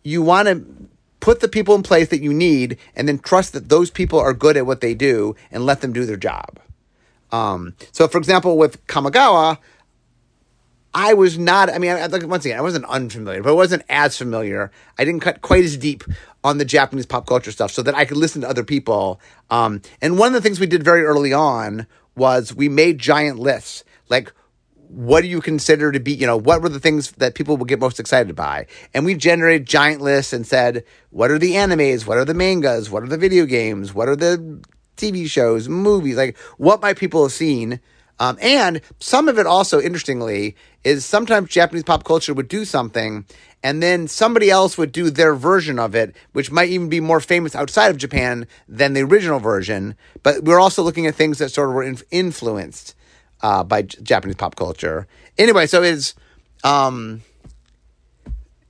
you 0.03 0.23
want 0.23 0.49
to 0.49 0.65
put 1.21 1.39
the 1.39 1.49
people 1.49 1.77
in 1.77 1.85
place 1.85 2.09
that 2.09 2.21
you 2.21 2.33
need 2.33 2.79
and 2.97 3.07
then 3.07 3.19
trust 3.19 3.53
that 3.53 3.69
those 3.69 3.91
people 3.91 4.19
are 4.19 4.33
good 4.33 4.57
at 4.57 4.67
what 4.67 4.81
they 4.81 4.93
do 4.93 5.37
and 5.53 5.65
let 5.65 5.81
them 5.81 5.93
do 5.93 6.05
their 6.05 6.17
job 6.17 6.59
um, 7.33 7.75
so, 7.91 8.07
for 8.07 8.19
example, 8.19 8.59
with 8.59 8.87
Kamigawa, 8.87 9.59
I 10.95 11.15
was 11.15 11.39
not, 11.39 11.71
I 11.71 11.79
mean, 11.79 11.91
I, 11.91 12.07
once 12.27 12.45
again, 12.45 12.59
I 12.59 12.63
wasn't 12.63 12.85
unfamiliar, 12.85 13.43
but 13.43 13.51
I 13.51 13.55
wasn't 13.55 13.83
as 13.89 14.17
familiar. 14.17 14.71
I 14.99 15.05
didn't 15.05 15.23
cut 15.23 15.41
quite 15.41 15.65
as 15.65 15.79
deep 15.79 16.05
on 16.45 16.59
the 16.59 16.67
Japanese 16.67 17.07
pop 17.07 17.27
culture 17.27 17.51
stuff 17.51 17.71
so 17.73 17.83
that 17.83 17.95
I 17.95 18.05
could 18.05 18.19
listen 18.19 18.43
to 18.43 18.49
other 18.49 18.65
people. 18.65 19.19
Um, 19.51 19.81
and 20.03 20.19
one 20.19 20.29
of 20.29 20.35
the 20.35 20.43
things 20.43 20.61
we 20.61 20.67
did 20.67 20.85
very 20.85 21.03
early 21.03 21.33
on 21.33 21.87
was 22.15 22.55
we 22.55 22.69
made 22.69 22.99
giant 22.99 23.39
lists. 23.39 23.85
Like, 24.11 24.33
what 24.89 25.23
do 25.23 25.29
you 25.29 25.41
consider 25.41 25.91
to 25.91 26.01
be, 26.01 26.13
you 26.13 26.27
know, 26.27 26.37
what 26.37 26.61
were 26.61 26.69
the 26.69 26.81
things 26.81 27.13
that 27.13 27.35
people 27.35 27.57
would 27.57 27.69
get 27.69 27.81
most 27.81 27.99
excited 27.99 28.37
by? 28.37 28.67
And 28.93 29.07
we 29.07 29.15
generated 29.15 29.67
giant 29.67 30.03
lists 30.03 30.35
and 30.35 30.47
said, 30.47 30.85
what 31.09 31.31
are 31.31 31.39
the 31.39 31.53
animes? 31.53 32.07
What 32.07 32.19
are 32.19 32.27
the 32.27 32.35
mangas? 32.35 32.91
What 32.91 33.03
are 33.03 33.09
the 33.09 33.17
video 33.17 33.47
games? 33.47 33.95
What 33.95 34.11
are 34.11 34.17
the 34.17 34.63
TV 34.97 35.27
shows, 35.29 35.69
movies, 35.69 36.17
like 36.17 36.37
what 36.59 36.83
my 36.83 36.95
people 36.95 37.23
have 37.23 37.33
seen. 37.33 37.81
Um, 38.19 38.39
and 38.41 38.81
some 39.01 39.27
of 39.27 39.39
it 39.39 39.47
also, 39.47 39.81
interestingly, 39.81 40.55
is 40.85 41.05
sometimes 41.05 41.49
Japanese 41.51 41.83
pop 41.83 42.05
culture 42.05 42.35
would 42.35 42.49
do 42.49 42.65
something 42.65 43.25
and 43.63 43.83
then 43.83 44.09
somebody 44.09 44.51
else 44.51 44.77
would 44.77 44.93
do 44.93 45.11
their 45.11 45.35
version 45.35 45.79
of 45.79 45.95
it, 45.95 46.15
which 46.33 46.51
might 46.51 46.69
even 46.69 46.89
be 46.89 47.01
more 47.01 47.21
famous 47.21 47.55
outside 47.55 47.91
of 47.91 47.97
Japan 47.97 48.47
than 48.69 48.93
the 48.93 49.03
original 49.03 49.39
version. 49.39 49.95
But 50.23 50.45
we're 50.45 50.61
also 50.61 50.83
looking 50.83 51.07
at 51.07 51.15
things 51.15 51.39
that 51.39 51.51
sort 51.51 51.69
of 51.69 51.75
were 51.75 51.83
in- 51.83 51.99
influenced 52.11 52.95
uh, 53.41 53.65
by 53.65 53.83
J- 53.83 53.99
Japanese 54.03 54.37
pop 54.37 54.57
culture. 54.57 55.07
Anyway, 55.39 55.67
so 55.67 55.83
it's. 55.83 56.15
Um, 56.65 57.23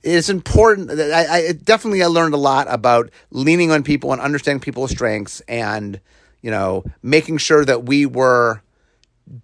it's 0.03 0.29
important. 0.29 0.91
I, 0.91 1.49
I 1.49 1.51
definitely 1.53 2.03
I 2.03 2.07
learned 2.07 2.33
a 2.33 2.37
lot 2.37 2.67
about 2.69 3.09
leaning 3.31 3.71
on 3.71 3.83
people 3.83 4.11
and 4.11 4.21
understanding 4.21 4.59
people's 4.59 4.91
strengths 4.91 5.41
and 5.47 5.99
you 6.41 6.51
know 6.51 6.83
making 7.01 7.37
sure 7.37 7.63
that 7.65 7.85
we 7.85 8.05
were 8.05 8.61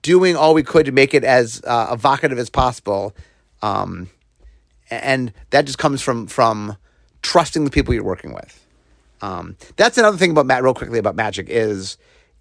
doing 0.02 0.36
all 0.36 0.54
we 0.54 0.64
could 0.64 0.86
to 0.86 0.92
make 0.92 1.14
it 1.14 1.24
as 1.24 1.62
uh, 1.66 1.90
evocative 1.92 2.38
as 2.38 2.50
possible. 2.50 3.16
Um, 3.62 4.10
and 4.92 5.34
that 5.52 5.66
just 5.66 5.78
comes 5.78 6.02
from 6.02 6.28
from 6.28 6.76
trusting 7.22 7.64
the 7.64 7.72
people 7.72 7.94
you're 7.94 8.04
working 8.04 8.34
with. 8.34 8.66
Um, 9.22 9.56
that's 9.76 9.98
another 9.98 10.18
thing 10.18 10.32
about 10.32 10.46
Matt. 10.46 10.64
Real 10.64 10.74
quickly 10.74 11.00
about 11.00 11.16
magic 11.16 11.48
is 11.50 11.98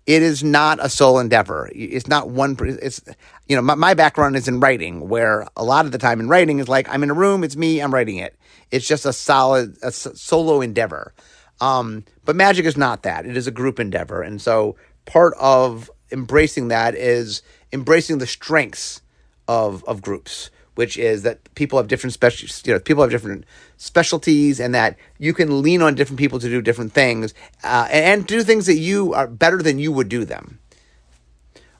it 0.08 0.22
is 0.22 0.42
not 0.42 0.82
a 0.82 0.88
sole 0.88 1.18
endeavor. 1.18 1.70
It's 1.74 2.08
not 2.08 2.30
one. 2.30 2.56
It's 2.60 3.02
you 3.46 3.54
know 3.54 3.60
my, 3.60 3.74
my 3.74 3.92
background 3.92 4.36
is 4.36 4.48
in 4.48 4.58
writing, 4.58 5.06
where 5.06 5.46
a 5.54 5.62
lot 5.62 5.84
of 5.84 5.92
the 5.92 5.98
time 5.98 6.18
in 6.18 6.30
writing 6.30 6.60
is 6.60 6.68
like 6.68 6.88
I'm 6.88 7.02
in 7.02 7.10
a 7.10 7.14
room, 7.14 7.44
it's 7.44 7.56
me, 7.56 7.80
I'm 7.82 7.92
writing 7.92 8.16
it. 8.16 8.34
It's 8.70 8.88
just 8.88 9.04
a 9.04 9.12
solid 9.12 9.76
a 9.82 9.92
solo 9.92 10.62
endeavor. 10.62 11.12
Um, 11.60 12.06
but 12.24 12.36
magic 12.36 12.64
is 12.64 12.76
not 12.76 13.02
that. 13.02 13.26
It 13.26 13.36
is 13.36 13.46
a 13.46 13.50
group 13.50 13.78
endeavor, 13.78 14.22
and 14.22 14.40
so 14.40 14.76
part 15.04 15.34
of 15.38 15.90
embracing 16.10 16.68
that 16.68 16.94
is 16.94 17.42
embracing 17.70 18.16
the 18.16 18.26
strengths 18.26 19.02
of 19.46 19.84
of 19.84 20.00
groups 20.00 20.50
which 20.78 20.96
is 20.96 21.24
that 21.24 21.42
people 21.56 21.76
have 21.76 21.88
different 21.88 22.14
special, 22.14 22.48
you 22.64 22.72
know, 22.72 22.78
people 22.78 23.02
have 23.02 23.10
different 23.10 23.44
specialties, 23.78 24.60
and 24.60 24.72
that 24.76 24.96
you 25.18 25.34
can 25.34 25.60
lean 25.60 25.82
on 25.82 25.96
different 25.96 26.20
people 26.20 26.38
to 26.38 26.48
do 26.48 26.62
different 26.62 26.92
things, 26.92 27.34
uh, 27.64 27.88
and, 27.90 28.04
and 28.04 28.26
do 28.28 28.44
things 28.44 28.66
that 28.66 28.76
you 28.76 29.12
are 29.12 29.26
better 29.26 29.60
than 29.60 29.80
you 29.80 29.90
would 29.90 30.08
do 30.08 30.24
them. 30.24 30.60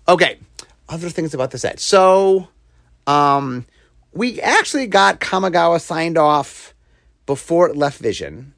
Okay, 0.09 0.41
other 0.89 1.11
things 1.11 1.33
about 1.33 1.53
the 1.53 1.59
set. 1.59 1.79
So, 1.79 2.49
um, 3.07 3.67
we 4.15 4.41
actually 4.41 4.89
got 4.89 5.21
Kamigawa 5.21 5.81
signed 5.81 6.19
off 6.19 6.75
before 7.25 7.69
it 7.69 7.77
left 7.77 8.01
Vision. 8.01 8.53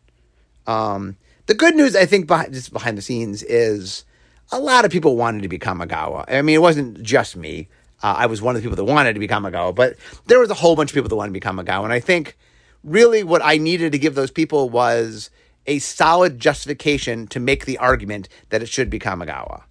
Um, 0.67 1.19
the 1.49 1.55
good 1.55 1.77
news, 1.77 1.95
I 1.95 2.07
think, 2.07 2.27
behind, 2.27 2.55
just 2.55 2.73
behind 2.73 2.97
the 2.97 3.03
scenes, 3.03 3.43
is 3.43 4.07
a 4.51 4.59
lot 4.59 4.87
of 4.87 4.91
people 4.91 5.17
wanted 5.17 5.43
to 5.43 5.49
be 5.49 5.59
Kamigawa. 5.59 6.25
I 6.29 6.41
mean, 6.41 6.55
it 6.55 6.63
wasn't 6.63 7.03
just 7.03 7.37
me. 7.37 7.69
Uh, 8.03 8.15
I 8.19 8.27
was 8.27 8.41
one 8.41 8.57
of 8.57 8.63
the 8.63 8.67
people 8.69 8.77
that 8.77 8.91
wanted 8.91 9.15
to 9.15 9.21
become 9.21 9.45
a 9.45 9.51
Kamigawa, 9.51 9.75
but 9.75 9.97
there 10.27 10.39
was 10.39 10.51
a 10.51 10.55
whole 10.55 10.77
bunch 10.77 10.91
of 10.91 10.95
people 10.95 11.09
that 11.09 11.17
wanted 11.17 11.31
to 11.31 11.35
become 11.35 11.59
a 11.59 11.65
Kamigawa. 11.65 11.85
And 11.85 11.93
I 11.93 12.01
think 12.01 12.37
really 12.83 13.23
what 13.23 13.43
I 13.45 13.59
needed 13.59 13.93
to 13.93 13.99
give 13.99 14.15
those 14.15 14.31
people 14.31 14.71
was 14.71 15.31
a 15.67 15.79
solid 15.79 16.39
justification 16.39 17.27
to 17.29 17.41
make 17.41 17.67
the 17.67 17.79
argument 17.79 18.29
that 18.49 18.63
it 18.63 18.69
should 18.69 18.91
be 18.91 18.99
Kamigawa. 18.99 19.65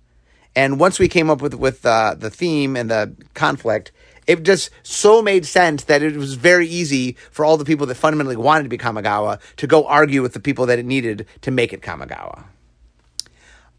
And 0.55 0.79
once 0.79 0.99
we 0.99 1.07
came 1.07 1.29
up 1.29 1.41
with 1.41 1.53
with 1.55 1.85
uh, 1.85 2.15
the 2.17 2.29
theme 2.29 2.75
and 2.75 2.89
the 2.89 3.15
conflict, 3.33 3.91
it 4.27 4.43
just 4.43 4.69
so 4.83 5.21
made 5.21 5.45
sense 5.45 5.85
that 5.85 6.03
it 6.03 6.15
was 6.15 6.35
very 6.35 6.67
easy 6.67 7.13
for 7.31 7.43
all 7.43 7.57
the 7.57 7.65
people 7.65 7.87
that 7.87 7.95
fundamentally 7.95 8.35
wanted 8.35 8.63
to 8.63 8.69
be 8.69 8.77
Kamigawa 8.77 9.39
to 9.57 9.67
go 9.67 9.87
argue 9.87 10.21
with 10.21 10.33
the 10.33 10.39
people 10.39 10.65
that 10.67 10.77
it 10.77 10.85
needed 10.85 11.25
to 11.41 11.51
make 11.51 11.73
it 11.73 11.81
Kamigawa. 11.81 12.43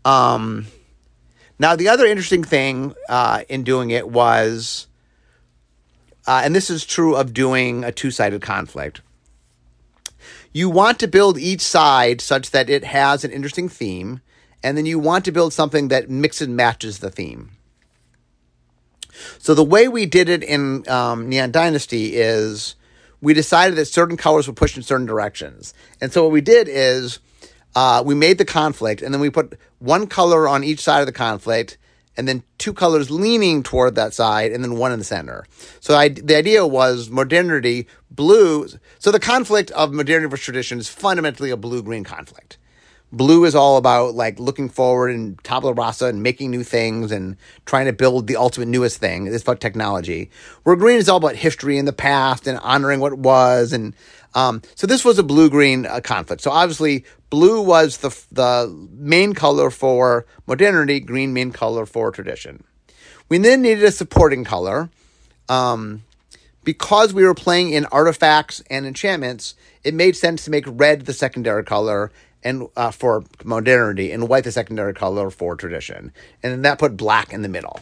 Um, 0.05 0.67
now, 1.61 1.77
the 1.77 1.89
other 1.89 2.07
interesting 2.07 2.43
thing 2.43 2.95
uh, 3.11 3.43
in 3.51 3.65
doing 3.65 3.91
it 3.91 4.09
was, 4.09 4.87
uh, 6.27 6.41
and 6.43 6.57
this 6.57 6.71
is 6.71 6.87
true 6.87 7.15
of 7.15 7.35
doing 7.35 7.85
a 7.85 7.93
two 7.93 8.11
sided 8.11 8.41
conflict, 8.41 9.03
you 10.55 10.71
want 10.71 10.99
to 11.01 11.07
build 11.07 11.37
each 11.39 11.61
side 11.61 12.23
such 12.23 12.53
that 12.53 12.71
it 12.71 12.85
has 12.85 13.25
an 13.25 13.31
interesting 13.31 13.69
theme, 13.69 14.23
and 14.63 14.79
then 14.79 14.87
you 14.87 14.99
want 14.99 15.27
to 15.27 15.33
build 15.33 15.53
something 15.53 15.89
that 15.89 16.09
mixes 16.09 16.47
and 16.47 16.57
matches 16.57 17.01
the 17.01 17.11
theme. 17.11 17.51
So, 19.39 19.53
the 19.53 19.63
way 19.63 19.87
we 19.87 20.07
did 20.07 20.31
it 20.31 20.43
in 20.43 20.89
um, 20.89 21.29
Neon 21.29 21.51
Dynasty 21.51 22.17
is 22.17 22.75
we 23.21 23.35
decided 23.35 23.77
that 23.77 23.85
certain 23.85 24.17
colors 24.17 24.49
were 24.49 24.55
pushed 24.55 24.79
in 24.79 24.83
certain 24.83 25.05
directions. 25.05 25.75
And 26.01 26.11
so, 26.11 26.23
what 26.23 26.33
we 26.33 26.41
did 26.41 26.69
is 26.71 27.19
uh, 27.75 28.03
we 28.05 28.15
made 28.15 28.39
the 28.39 28.45
conflict, 28.45 29.03
and 29.03 29.15
then 29.15 29.21
we 29.21 29.31
put 29.31 29.59
one 29.79 30.07
color 30.07 30.49
on 30.49 30.65
each 30.65 30.81
side 30.81 31.01
of 31.01 31.07
the 31.07 31.13
conflict, 31.13 31.79
and 32.17 32.27
then 32.27 32.43
two 32.59 32.73
colors 32.73 33.11
leaning 33.11 33.63
toward 33.63 33.95
that 33.95 34.13
side, 34.13 34.53
and 34.53 34.63
then 34.63 34.77
one 34.77 34.93
in 34.93 34.99
the 34.99 35.05
center. 35.05 35.45
So 35.81 35.97
I, 35.97 36.09
the 36.09 36.37
idea 36.37 36.67
was 36.67 37.09
modernity, 37.09 37.87
blue. 38.11 38.67
So 38.99 39.11
the 39.11 39.21
conflict 39.21 39.71
of 39.73 39.93
modernity 39.93 40.29
versus 40.29 40.45
tradition 40.45 40.79
is 40.79 40.89
fundamentally 40.89 41.51
a 41.51 41.57
blue 41.57 41.83
green 41.83 42.05
conflict. 42.05 42.59
Blue 43.13 43.45
is 43.45 43.57
all 43.57 43.77
about 43.77 44.15
like 44.15 44.39
looking 44.39 44.69
forward 44.69 45.11
and 45.11 45.43
tabula 45.43 45.73
rasa 45.73 46.07
and 46.07 46.23
making 46.23 46.51
new 46.51 46.63
things 46.63 47.11
and 47.11 47.37
trying 47.67 47.87
to 47.87 47.93
build 47.93 48.29
the 48.29 48.37
ultimate 48.37 48.69
newest 48.69 48.99
thing. 48.99 49.27
It's 49.27 49.43
about 49.43 49.61
technology. 49.61 50.31
Where 50.63 50.77
green 50.77 50.99
is 50.99 51.09
all 51.09 51.17
about 51.17 51.35
history 51.35 51.77
and 51.77 51.89
the 51.89 51.93
past 51.93 52.47
and 52.47 52.59
honoring 52.59 53.01
what 53.01 53.15
was 53.15 53.73
and 53.73 53.97
um, 54.35 54.63
so 54.75 54.87
this 54.87 55.05
was 55.05 55.19
a 55.19 55.23
blue 55.23 55.51
green 55.51 55.87
uh, 55.87 56.01
conflict. 56.01 56.43
So 56.43 56.51
obviously, 56.51 57.05
blue 57.31 57.61
was 57.63 57.99
the 57.99 58.11
the 58.31 58.89
main 58.93 59.35
color 59.35 59.71
for 59.71 60.27
modernity, 60.47 61.01
green 61.01 61.33
main 61.33 61.53
color 61.53 61.87
for 61.87 62.11
tradition. 62.11 62.65
We 63.29 63.39
then 63.39 63.63
needed 63.63 63.85
a 63.85 63.93
supporting 63.93 64.45
color. 64.45 64.91
Um, 65.49 66.03
because 66.63 67.15
we 67.15 67.25
were 67.25 67.35
playing 67.35 67.73
in 67.73 67.87
artifacts 67.87 68.63
and 68.71 68.87
enchantments, 68.87 69.55
it 69.83 69.95
made 69.95 70.15
sense 70.15 70.45
to 70.45 70.51
make 70.51 70.65
red 70.67 71.07
the 71.07 71.13
secondary 71.13 71.65
color 71.65 72.13
and 72.43 72.69
uh, 72.77 72.91
for 72.91 73.25
modernity 73.45 74.13
and 74.13 74.29
white 74.29 74.45
the 74.45 74.53
secondary 74.53 74.95
color 74.95 75.31
for 75.31 75.57
tradition, 75.57 76.13
and 76.43 76.53
then 76.53 76.63
that 76.63 76.79
put 76.79 76.97
black 76.97 77.33
in 77.33 77.43
the 77.43 77.49
middle. 77.49 77.81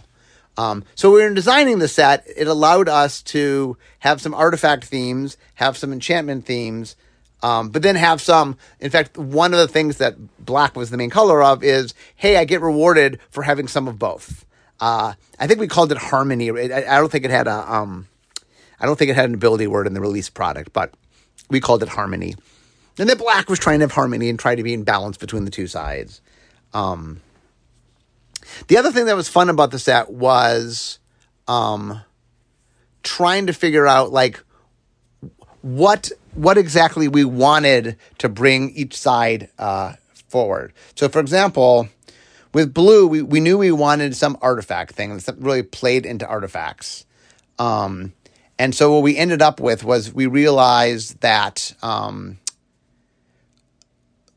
Um, 0.59 0.83
so 0.97 1.13
we 1.13 1.23
were 1.23 1.33
designing 1.33 1.79
the 1.79 1.87
set, 1.87 2.27
it 2.37 2.49
allowed 2.49 2.89
us 2.89 3.23
to 3.23 3.77
have 4.01 4.21
some 4.21 4.35
artifact 4.35 4.85
themes, 4.85 5.37
have 5.55 5.77
some 5.77 5.93
enchantment 5.93 6.47
themes, 6.47 6.97
um, 7.45 7.69
but 7.69 7.83
then 7.83 7.95
have 7.95 8.21
some. 8.21 8.59
In 8.81 8.91
fact, 8.91 9.17
one 9.17 9.55
of 9.55 9.61
the 9.61 9.69
things 9.69 9.99
that 9.99 10.17
black 10.45 10.75
was 10.75 10.91
the 10.91 10.97
main 10.97 11.11
color 11.11 11.41
of 11.45 11.63
is, 11.63 11.95
hey, 12.17 12.37
I 12.37 12.45
get 12.45 12.61
rewarded 12.61 13.21
for 13.31 13.45
having 13.45 13.69
some 13.69 13.87
of 13.87 14.01
both. 14.01 14.45
Uh, 14.81 15.15
I 15.39 15.47
think 15.47 15.61
we 15.61 15.69
called 15.69 15.93
it 15.93 15.99
harmony. 15.99 16.51
I, 16.51 16.97
I, 16.97 16.99
don't 16.99 17.11
think 17.11 17.25
it 17.25 17.31
had 17.31 17.47
a. 17.47 17.73
Um, 17.73 18.09
I 18.81 18.87
don't 18.87 18.99
think 18.99 19.13
it 19.13 19.15
had 19.15 19.29
an 19.29 19.35
ability 19.35 19.69
word 19.69 19.87
in 19.87 19.95
the 19.95 20.01
release 20.01 20.29
product, 20.29 20.73
but 20.73 20.93
we 21.49 21.61
called 21.61 21.85
it 21.85 21.89
harmony. 21.89 22.35
And 22.99 23.09
then 23.09 23.17
black 23.17 23.49
was 23.49 23.61
trying 23.61 23.79
to 23.79 23.85
have 23.85 23.93
harmony 23.93 24.29
and 24.29 24.39
try 24.39 24.57
to 24.57 24.63
be 24.65 24.75
in 24.75 24.83
balance 24.83 25.17
between 25.17 25.45
the 25.45 25.53
two 25.53 25.69
sides. 25.69 26.21
Um, 26.75 27.21
the 28.69 28.77
other 28.77 28.93
thing 28.93 29.07
that 29.07 29.17
was 29.17 29.29
fun 29.29 29.49
about 29.49 29.71
the 29.71 29.79
set 29.79 30.11
was 30.11 30.99
um, 31.47 32.01
trying 33.03 33.47
to 33.47 33.53
figure 33.53 33.87
out 33.87 34.13
like 34.13 34.43
what 35.63 36.11
what 36.35 36.57
exactly 36.57 37.09
we 37.09 37.25
wanted 37.25 37.97
to 38.19 38.29
bring 38.29 38.71
each 38.71 38.97
side 38.97 39.51
uh, 39.59 39.95
forward. 40.29 40.73
So, 40.95 41.09
for 41.09 41.21
example, 41.21 41.89
with 42.53 42.73
blue, 42.73 43.07
we, 43.07 43.23
we 43.23 43.41
knew 43.41 43.59
we 43.59 43.73
wanted 43.73 44.17
some 44.17 44.39
artifact 44.41 44.95
thing 44.95 45.17
that 45.17 45.37
really 45.39 45.63
played 45.63 46.07
into 46.07 46.27
artifacts. 46.27 47.05
Um, 47.59 48.13
and 48.59 48.75
so 48.75 48.93
what 48.93 49.03
we 49.03 49.17
ended 49.17 49.43
up 49.43 49.61
with 49.61 49.85
was 49.85 50.13
we 50.13 50.27
realized 50.27 51.21
that 51.21 51.75
um, 51.83 52.39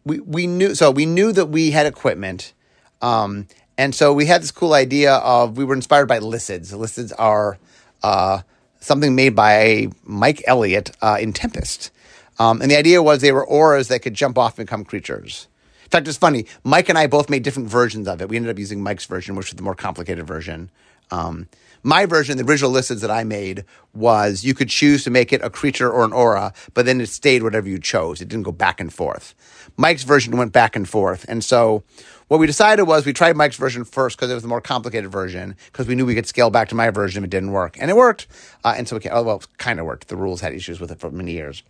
we 0.05 0.19
we 0.19 0.47
knew 0.47 0.75
so 0.75 0.91
we 0.91 1.05
knew 1.05 1.31
that 1.31 1.47
we 1.47 1.71
had 1.71 1.85
equipment, 1.85 2.53
um, 3.01 3.47
and 3.81 3.95
so 3.95 4.13
we 4.13 4.27
had 4.27 4.43
this 4.43 4.51
cool 4.51 4.75
idea 4.75 5.15
of 5.15 5.57
we 5.57 5.65
were 5.65 5.73
inspired 5.73 6.05
by 6.05 6.19
Licids. 6.19 6.71
Licids 6.71 7.11
are 7.13 7.57
uh, 8.03 8.41
something 8.79 9.15
made 9.15 9.35
by 9.35 9.87
Mike 10.03 10.43
Elliott 10.45 10.91
uh, 11.01 11.17
in 11.19 11.33
Tempest, 11.33 11.89
um, 12.37 12.61
and 12.61 12.69
the 12.69 12.77
idea 12.77 13.01
was 13.01 13.21
they 13.21 13.31
were 13.31 13.43
auras 13.43 13.87
that 13.87 14.03
could 14.03 14.13
jump 14.13 14.37
off 14.37 14.59
and 14.59 14.67
become 14.67 14.85
creatures. 14.85 15.47
In 15.83 15.89
fact, 15.89 16.07
it's 16.07 16.15
funny. 16.15 16.45
Mike 16.63 16.89
and 16.89 16.97
I 16.97 17.07
both 17.07 17.27
made 17.27 17.41
different 17.41 17.69
versions 17.69 18.07
of 18.07 18.21
it. 18.21 18.29
We 18.29 18.35
ended 18.35 18.51
up 18.51 18.59
using 18.59 18.83
Mike's 18.83 19.05
version, 19.05 19.35
which 19.35 19.47
was 19.47 19.55
the 19.55 19.63
more 19.63 19.73
complicated 19.73 20.27
version. 20.27 20.69
Um, 21.09 21.47
my 21.83 22.05
version, 22.05 22.37
the 22.37 22.45
original 22.45 22.69
Licids 22.69 23.01
that 23.01 23.09
I 23.09 23.23
made, 23.23 23.65
was 23.95 24.43
you 24.43 24.53
could 24.53 24.69
choose 24.69 25.03
to 25.05 25.09
make 25.09 25.33
it 25.33 25.41
a 25.43 25.49
creature 25.49 25.91
or 25.91 26.05
an 26.05 26.13
aura, 26.13 26.53
but 26.75 26.85
then 26.85 27.01
it 27.01 27.09
stayed 27.09 27.41
whatever 27.41 27.67
you 27.67 27.79
chose. 27.79 28.21
It 28.21 28.29
didn't 28.29 28.43
go 28.43 28.51
back 28.51 28.79
and 28.79 28.93
forth. 28.93 29.33
Mike's 29.75 30.03
version 30.03 30.37
went 30.37 30.53
back 30.53 30.75
and 30.75 30.87
forth. 30.87 31.25
And 31.27 31.43
so 31.43 31.83
what 32.31 32.39
we 32.39 32.47
decided 32.47 32.85
was 32.85 33.05
we 33.05 33.11
tried 33.11 33.35
Mike's 33.35 33.57
version 33.57 33.83
first 33.83 34.15
because 34.15 34.31
it 34.31 34.33
was 34.33 34.41
the 34.41 34.47
more 34.47 34.61
complicated 34.61 35.11
version 35.11 35.53
because 35.65 35.85
we 35.85 35.95
knew 35.95 36.05
we 36.05 36.15
could 36.15 36.25
scale 36.25 36.49
back 36.49 36.69
to 36.69 36.75
my 36.75 36.89
version 36.89 37.21
if 37.21 37.27
it 37.27 37.29
didn't 37.29 37.51
work. 37.51 37.75
And 37.77 37.91
it 37.91 37.97
worked. 37.97 38.27
Uh, 38.63 38.73
and 38.77 38.87
so 38.87 38.95
we, 38.95 39.09
oh, 39.09 39.21
well, 39.21 39.35
it 39.39 39.47
kind 39.57 39.81
of 39.81 39.85
worked. 39.85 40.07
The 40.07 40.15
rules 40.15 40.39
had 40.39 40.53
issues 40.53 40.79
with 40.79 40.91
it 40.91 40.99
for 41.01 41.11
many 41.11 41.33
years. 41.33 41.61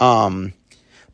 Um, 0.00 0.54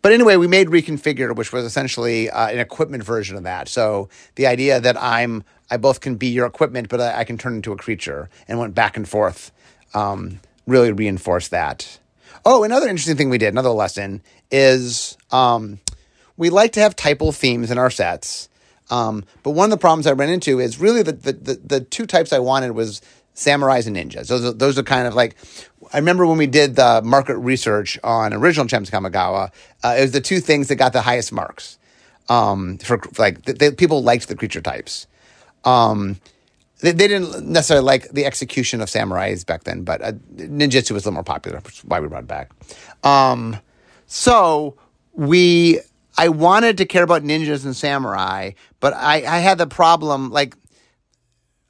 but 0.00 0.12
anyway, 0.12 0.36
we 0.36 0.46
made 0.46 0.68
Reconfigured, 0.68 1.36
which 1.36 1.52
was 1.52 1.66
essentially 1.66 2.30
uh, 2.30 2.48
an 2.48 2.60
equipment 2.60 3.04
version 3.04 3.36
of 3.36 3.42
that. 3.42 3.68
So 3.68 4.08
the 4.36 4.46
idea 4.46 4.80
that 4.80 4.96
I'm 4.98 5.44
I 5.70 5.76
both 5.76 6.00
can 6.00 6.14
be 6.14 6.28
your 6.28 6.46
equipment, 6.46 6.88
but 6.88 6.98
I, 6.98 7.18
I 7.18 7.24
can 7.24 7.36
turn 7.36 7.56
into 7.56 7.72
a 7.72 7.76
creature, 7.76 8.30
and 8.48 8.58
went 8.58 8.74
back 8.74 8.96
and 8.96 9.06
forth, 9.06 9.52
um, 9.92 10.40
really 10.66 10.92
reinforced 10.92 11.50
that. 11.50 11.98
Oh, 12.42 12.64
another 12.64 12.88
interesting 12.88 13.18
thing 13.18 13.28
we 13.28 13.36
did, 13.36 13.52
another 13.52 13.68
lesson 13.68 14.22
is 14.50 15.18
um, 15.30 15.78
we 16.38 16.48
like 16.48 16.72
to 16.72 16.80
have 16.80 16.96
typal 16.96 17.34
themes 17.34 17.70
in 17.70 17.76
our 17.76 17.90
sets. 17.90 18.48
Um, 18.90 19.24
but 19.42 19.50
one 19.50 19.64
of 19.64 19.70
the 19.70 19.78
problems 19.78 20.06
I 20.06 20.12
ran 20.12 20.30
into 20.30 20.60
is 20.60 20.80
really 20.80 21.02
the, 21.02 21.12
the, 21.12 21.32
the, 21.32 21.54
the 21.54 21.80
two 21.80 22.06
types 22.06 22.32
I 22.32 22.38
wanted 22.38 22.72
was 22.72 23.02
samurais 23.34 23.86
and 23.86 23.96
ninjas. 23.96 24.28
Those 24.28 24.44
are, 24.44 24.52
those 24.52 24.78
are 24.78 24.82
kind 24.82 25.06
of 25.06 25.14
like 25.14 25.36
I 25.92 25.98
remember 25.98 26.26
when 26.26 26.38
we 26.38 26.46
did 26.46 26.76
the 26.76 27.00
market 27.02 27.36
research 27.38 27.98
on 28.02 28.34
original 28.34 28.66
Champs 28.66 28.90
Kamigawa, 28.90 29.50
uh, 29.84 29.94
it 29.98 30.02
was 30.02 30.12
the 30.12 30.20
two 30.20 30.40
things 30.40 30.68
that 30.68 30.76
got 30.76 30.92
the 30.92 31.02
highest 31.02 31.32
marks. 31.32 31.78
Um, 32.28 32.76
for, 32.78 32.98
for 32.98 33.22
like 33.22 33.44
they, 33.44 33.52
they, 33.52 33.70
people 33.70 34.02
liked 34.02 34.28
the 34.28 34.36
creature 34.36 34.60
types. 34.60 35.06
Um, 35.64 36.20
they, 36.80 36.92
they, 36.92 37.08
didn't 37.08 37.46
necessarily 37.48 37.84
like 37.84 38.10
the 38.10 38.26
execution 38.26 38.82
of 38.82 38.88
samurais 38.88 39.46
back 39.46 39.64
then, 39.64 39.82
but 39.82 40.02
uh, 40.02 40.12
ninjutsu 40.36 40.90
was 40.90 41.04
a 41.04 41.08
little 41.08 41.12
more 41.12 41.24
popular, 41.24 41.60
which 41.60 41.78
is 41.78 41.84
why 41.84 42.00
we 42.00 42.08
brought 42.08 42.24
it 42.24 42.28
back. 42.28 42.50
Um, 43.02 43.56
so 44.06 44.76
we, 45.14 45.80
I 46.18 46.28
wanted 46.30 46.78
to 46.78 46.84
care 46.84 47.04
about 47.04 47.22
ninjas 47.22 47.64
and 47.64 47.76
samurai, 47.76 48.50
but 48.80 48.92
I, 48.92 49.18
I 49.18 49.38
had 49.38 49.56
the 49.56 49.68
problem 49.68 50.30
like 50.30 50.56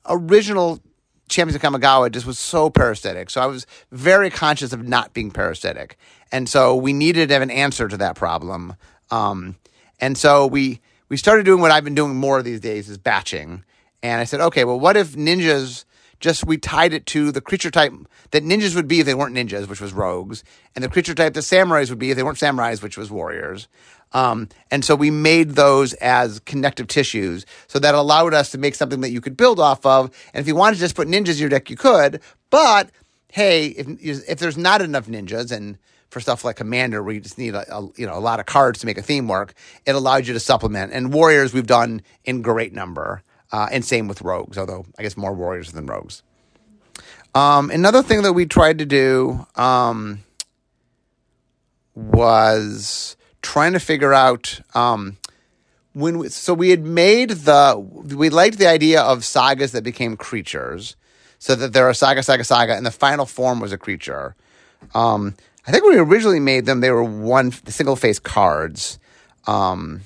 original 0.07 0.81
Champions 1.29 1.55
of 1.55 1.61
Kamigawa 1.61 2.11
just 2.11 2.25
was 2.25 2.39
so 2.39 2.71
parasitic. 2.71 3.29
So 3.29 3.43
I 3.43 3.47
was 3.47 3.67
very 3.93 4.31
conscious 4.31 4.73
of 4.73 4.89
not 4.89 5.13
being 5.13 5.31
parasitic. 5.31 5.99
And 6.33 6.49
so 6.49 6.75
we 6.75 6.95
needed 6.95 7.29
to 7.29 7.35
have 7.35 7.43
an 7.43 7.51
answer 7.51 7.89
to 7.89 7.99
that 7.99 8.17
problem. 8.17 8.75
Um, 9.11 9.57
and 10.01 10.17
so 10.17 10.47
we, 10.47 10.81
we 11.11 11.19
started 11.19 11.45
doing 11.45 11.61
what 11.61 11.71
I've 11.71 11.85
been 11.85 11.95
doing 11.95 12.17
more 12.17 12.43
these 12.43 12.61
days 12.61 12.89
is 12.89 12.97
batching. 12.97 13.65
And 14.03 14.19
I 14.19 14.25
said, 14.25 14.41
okay, 14.41 14.65
well, 14.65 14.81
what 14.81 14.97
if 14.97 15.13
ninjas 15.13 15.85
just 16.21 16.47
we 16.47 16.59
tied 16.59 16.93
it 16.93 17.07
to 17.07 17.31
the 17.31 17.41
creature 17.41 17.71
type 17.71 17.93
that 18.31 18.45
ninjas 18.45 18.75
would 18.75 18.89
be 18.89 19.01
if 19.01 19.07
they 19.07 19.15
weren't 19.15 19.35
ninjas, 19.35 19.69
which 19.69 19.81
was 19.81 19.93
rogues, 19.93 20.45
and 20.75 20.85
the 20.85 20.89
creature 20.89 21.15
type 21.15 21.35
that 21.35 21.41
samurais 21.41 21.91
would 21.91 21.99
be 21.99 22.11
if 22.11 22.17
they 22.17 22.23
weren't 22.23 22.39
samurais, 22.39 22.83
which 22.83 22.97
was 22.97 23.11
warriors. 23.11 23.69
Um, 24.13 24.49
and 24.71 24.85
so 24.85 24.95
we 24.95 25.11
made 25.11 25.51
those 25.51 25.93
as 25.95 26.41
connective 26.41 26.87
tissues. 26.87 27.45
So 27.67 27.79
that 27.79 27.95
allowed 27.95 28.35
us 28.35 28.51
to 28.53 28.59
make 28.59 28.75
something 28.75 29.03
that 29.03 29.11
you 29.11 29.21
could 29.21 29.37
build 29.37 29.61
off 29.61 29.85
of. 29.85 30.11
And 30.33 30.41
if 30.41 30.49
you 30.49 30.55
wanted 30.55 30.77
to 30.77 30.81
just 30.81 30.97
put 30.97 31.09
ninjas 31.09 31.35
in 31.35 31.41
your 31.41 31.49
deck, 31.51 31.69
you 31.69 31.77
could. 31.77 32.21
But 32.51 32.91
hey, 33.31 33.67
if, 33.69 33.87
if 34.29 34.39
there's 34.39 34.57
not 34.57 34.81
enough 34.81 35.07
ninjas 35.07 35.53
and 35.53 35.79
for 36.11 36.21
stuff 36.21 36.45
like 36.45 36.57
Commander, 36.57 37.03
where 37.03 37.15
you 37.15 37.21
just 37.21 37.37
need 37.37 37.55
a, 37.55 37.77
a, 37.77 37.83
you 37.97 38.07
know 38.07 38.17
a 38.17 38.21
lot 38.21 38.41
of 38.41 38.47
cards 38.47 38.81
to 38.81 38.87
make 38.87 38.97
a 38.97 39.03
theme 39.03 39.29
work, 39.29 39.53
it 39.85 39.95
allows 39.95 40.27
you 40.27 40.35
to 40.35 40.41
supplement. 40.41 40.93
And 40.93 41.13
Warriors, 41.13 41.53
we've 41.53 41.67
done 41.67 42.01
in 42.25 42.41
great 42.41 42.73
number, 42.73 43.23
uh, 43.53 43.69
and 43.71 43.85
same 43.85 44.09
with 44.09 44.23
Rogues. 44.23 44.59
Although 44.59 44.87
I 44.99 45.03
guess 45.03 45.17
more 45.17 45.33
Warriors 45.33 45.73
than 45.73 45.87
Rogues. 45.87 46.23
Um, 47.35 47.71
another 47.71 48.03
thing 48.03 48.23
that 48.23 48.33
we 48.33 48.47
tried 48.47 48.79
to 48.79 48.87
do 48.87 49.47
um, 49.55 50.25
was 51.95 53.17
trying 53.43 53.73
to 53.75 53.81
figure 53.81 54.13
out 54.13 54.61
um, 54.75 55.19
when 55.93 56.19
we, 56.19 56.29
so 56.29 56.55
we 56.55 56.71
had 56.71 56.85
made 56.85 57.31
the 57.31 57.77
we 58.17 58.31
liked 58.31 58.59
the 58.59 58.67
idea 58.67 59.01
of 59.03 59.25
sagas 59.25 59.73
that 59.73 59.83
became 59.83 60.17
creatures 60.17 60.97
so 61.39 61.55
that 61.55 61.73
there 61.73 61.89
are 61.89 61.95
saga 61.95 62.23
saga 62.23 62.45
saga 62.45 62.77
and 62.77 62.87
the 62.87 62.91
final 62.91 63.27
form 63.27 63.61
was 63.61 63.73
a 63.73 63.79
creature 63.79 64.35
um, 64.95 65.35
i 65.67 65.73
think 65.73 65.85
when 65.85 65.95
we 65.95 66.01
originally 66.01 66.41
made 66.41 66.67
them 66.67 66.81
they 66.81 66.91
were 66.91 67.05
one 67.05 67.51
single 67.51 67.97
face 67.97 68.19
cards 68.19 68.99
um, 69.47 70.03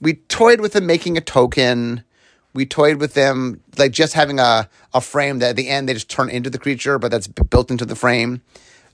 we 0.00 0.14
toyed 0.14 0.60
with 0.60 0.72
them 0.72 0.86
making 0.86 1.16
a 1.16 1.20
token 1.20 2.02
we 2.52 2.66
toyed 2.66 2.96
with 2.96 3.14
them 3.14 3.60
like 3.78 3.92
just 3.92 4.14
having 4.14 4.38
a, 4.38 4.68
a 4.92 5.00
frame 5.00 5.38
that 5.38 5.50
at 5.50 5.56
the 5.56 5.68
end 5.68 5.88
they 5.88 5.94
just 5.94 6.10
turn 6.10 6.30
into 6.30 6.50
the 6.50 6.58
creature 6.58 6.98
but 6.98 7.10
that's 7.10 7.26
built 7.26 7.70
into 7.70 7.84
the 7.84 7.96
frame 7.96 8.42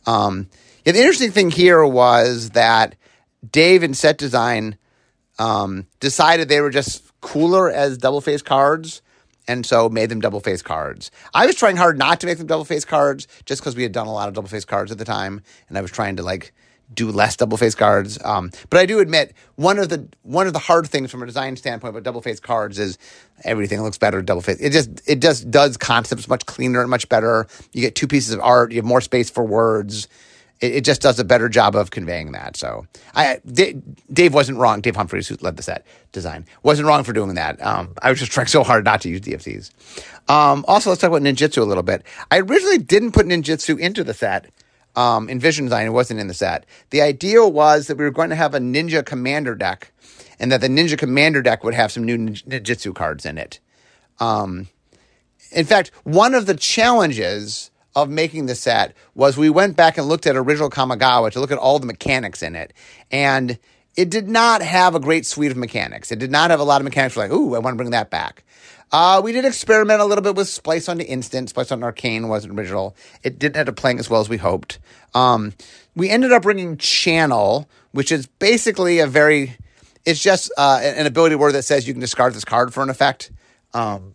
um, 0.06 0.48
yeah, 0.84 0.92
the 0.92 1.00
interesting 1.00 1.32
thing 1.32 1.50
here 1.50 1.84
was 1.84 2.50
that 2.50 2.94
Dave 3.50 3.82
in 3.82 3.92
set 3.92 4.18
design 4.18 4.78
um, 5.38 5.86
decided 6.00 6.48
they 6.48 6.60
were 6.60 6.70
just 6.70 7.02
cooler 7.20 7.70
as 7.70 7.98
double 7.98 8.20
face 8.20 8.42
cards 8.42 9.02
and 9.48 9.66
so 9.66 9.88
made 9.88 10.08
them 10.08 10.20
double 10.20 10.40
face 10.40 10.62
cards. 10.62 11.10
I 11.34 11.46
was 11.46 11.56
trying 11.56 11.76
hard 11.76 11.98
not 11.98 12.20
to 12.20 12.26
make 12.26 12.38
them 12.38 12.46
double 12.46 12.64
face 12.64 12.84
cards 12.84 13.28
just 13.44 13.60
because 13.60 13.76
we 13.76 13.82
had 13.82 13.92
done 13.92 14.06
a 14.06 14.12
lot 14.12 14.28
of 14.28 14.34
double 14.34 14.48
face 14.48 14.64
cards 14.64 14.90
at 14.90 14.98
the 14.98 15.04
time, 15.04 15.42
and 15.68 15.76
I 15.76 15.80
was 15.80 15.90
trying 15.90 16.16
to 16.16 16.22
like 16.22 16.52
do 16.92 17.10
less 17.10 17.36
double 17.36 17.56
face 17.56 17.74
cards. 17.74 18.18
Um, 18.24 18.50
but 18.70 18.80
I 18.80 18.86
do 18.86 19.00
admit 19.00 19.34
one 19.56 19.78
of 19.78 19.88
the 19.88 20.08
one 20.22 20.46
of 20.46 20.52
the 20.52 20.58
hard 20.58 20.88
things 20.88 21.10
from 21.10 21.22
a 21.22 21.26
design 21.26 21.56
standpoint 21.56 21.90
about 21.90 22.02
double 22.02 22.22
face 22.22 22.40
cards 22.40 22.78
is 22.78 22.98
everything 23.44 23.82
looks 23.82 23.98
better 23.98 24.22
double 24.22 24.42
face. 24.42 24.58
It 24.60 24.70
just 24.70 25.02
it 25.06 25.20
just 25.20 25.50
does 25.50 25.76
concepts 25.76 26.28
much 26.28 26.46
cleaner 26.46 26.80
and 26.80 26.90
much 26.90 27.08
better. 27.08 27.46
You 27.72 27.80
get 27.80 27.94
two 27.94 28.06
pieces 28.06 28.32
of 28.32 28.40
art. 28.40 28.72
You 28.72 28.76
have 28.76 28.84
more 28.84 29.00
space 29.00 29.30
for 29.30 29.44
words 29.44 30.08
it, 30.60 30.76
it, 30.76 30.84
just 30.84 31.02
does 31.02 31.18
a 31.18 31.24
better 31.24 31.48
job 31.48 31.76
of 31.76 31.90
conveying 31.90 32.32
that. 32.32 32.56
So 32.56 32.86
I 33.14 33.40
D- 33.46 33.80
Dave 34.12 34.32
wasn't 34.34 34.58
wrong. 34.58 34.80
Dave 34.80 34.94
Humpherys, 34.94 35.28
who 35.28 35.36
led 35.40 35.56
the 35.56 35.62
set 35.62 35.86
design, 36.12 36.46
wasn't 36.62 36.88
wrong 36.88 37.04
for 37.04 37.12
doing 37.12 37.34
that. 37.34 37.64
Um, 37.64 37.94
I 38.02 38.10
was 38.10 38.18
just 38.18 38.32
trying 38.32 38.46
so 38.46 38.64
hard 38.64 38.84
not 38.84 39.02
to 39.02 39.08
use 39.08 39.20
DFCs. 39.20 39.70
Um, 40.30 40.64
also, 40.66 40.90
let's 40.90 41.00
talk 41.00 41.08
about 41.08 41.22
ninjutsu 41.22 41.58
a 41.58 41.64
little 41.64 41.82
bit. 41.82 42.02
I 42.30 42.38
originally 42.38 42.78
didn't 42.78 43.12
put 43.12 43.26
ninjutsu 43.26 43.78
into 43.78 44.02
the 44.02 44.14
set. 44.14 44.50
Um, 44.96 45.28
in 45.28 45.38
Vision 45.38 45.66
Design, 45.66 45.86
it 45.86 45.90
wasn't 45.90 46.20
in 46.20 46.26
the 46.26 46.34
set. 46.34 46.64
The 46.90 47.02
idea 47.02 47.46
was 47.46 47.86
that 47.86 47.98
we 47.98 48.04
were 48.04 48.10
going 48.10 48.30
to 48.30 48.36
have 48.36 48.54
a 48.54 48.58
Ninja 48.58 49.04
Commander 49.04 49.54
deck, 49.54 49.92
and 50.40 50.50
that 50.50 50.62
the 50.62 50.68
Ninja 50.68 50.98
Commander 50.98 51.42
deck 51.42 51.62
would 51.64 51.74
have 51.74 51.92
some 51.92 52.04
new 52.04 52.16
ninjutsu 52.16 52.94
cards 52.94 53.26
in 53.26 53.36
it. 53.36 53.60
Um, 54.18 54.68
in 55.52 55.66
fact, 55.66 55.90
one 56.04 56.34
of 56.34 56.46
the 56.46 56.54
challenges 56.54 57.70
of 57.94 58.10
making 58.10 58.46
the 58.46 58.54
set 58.54 58.94
was 59.14 59.36
we 59.36 59.48
went 59.48 59.76
back 59.76 59.96
and 59.96 60.06
looked 60.06 60.26
at 60.26 60.36
original 60.36 60.68
Kamigawa 60.68 61.30
to 61.32 61.40
look 61.40 61.50
at 61.50 61.58
all 61.58 61.78
the 61.78 61.86
mechanics 61.86 62.42
in 62.42 62.54
it. 62.54 62.72
And 63.10 63.58
it 63.96 64.10
did 64.10 64.28
not 64.28 64.60
have 64.60 64.94
a 64.94 65.00
great 65.00 65.24
suite 65.24 65.50
of 65.50 65.56
mechanics. 65.56 66.12
It 66.12 66.18
did 66.18 66.30
not 66.30 66.50
have 66.50 66.60
a 66.60 66.64
lot 66.64 66.82
of 66.82 66.84
mechanics. 66.84 67.16
like, 67.16 67.32
ooh, 67.32 67.54
I 67.54 67.58
want 67.58 67.72
to 67.72 67.78
bring 67.78 67.90
that 67.90 68.10
back. 68.10 68.44
Uh, 68.92 69.20
we 69.22 69.32
did 69.32 69.44
experiment 69.44 70.00
a 70.00 70.04
little 70.04 70.22
bit 70.22 70.36
with 70.36 70.48
Splice 70.48 70.88
onto 70.88 71.04
Instant. 71.04 71.50
Splice 71.50 71.72
on 71.72 71.82
Arcane 71.82 72.28
wasn't 72.28 72.56
original. 72.58 72.94
It 73.22 73.38
didn't 73.38 73.56
end 73.56 73.68
up 73.68 73.76
playing 73.76 73.98
as 73.98 74.08
well 74.08 74.20
as 74.20 74.28
we 74.28 74.36
hoped. 74.36 74.78
Um, 75.14 75.54
we 75.94 76.08
ended 76.08 76.32
up 76.32 76.42
bringing 76.42 76.76
Channel, 76.76 77.68
which 77.92 78.12
is 78.12 78.26
basically 78.26 79.00
a 79.00 79.06
very, 79.06 79.56
it's 80.04 80.22
just 80.22 80.52
uh, 80.56 80.80
an 80.82 81.06
ability 81.06 81.34
word 81.34 81.52
that 81.52 81.64
says 81.64 81.88
you 81.88 81.94
can 81.94 82.00
discard 82.00 82.34
this 82.34 82.44
card 82.44 82.72
for 82.72 82.82
an 82.82 82.90
effect. 82.90 83.30
Um, 83.74 84.14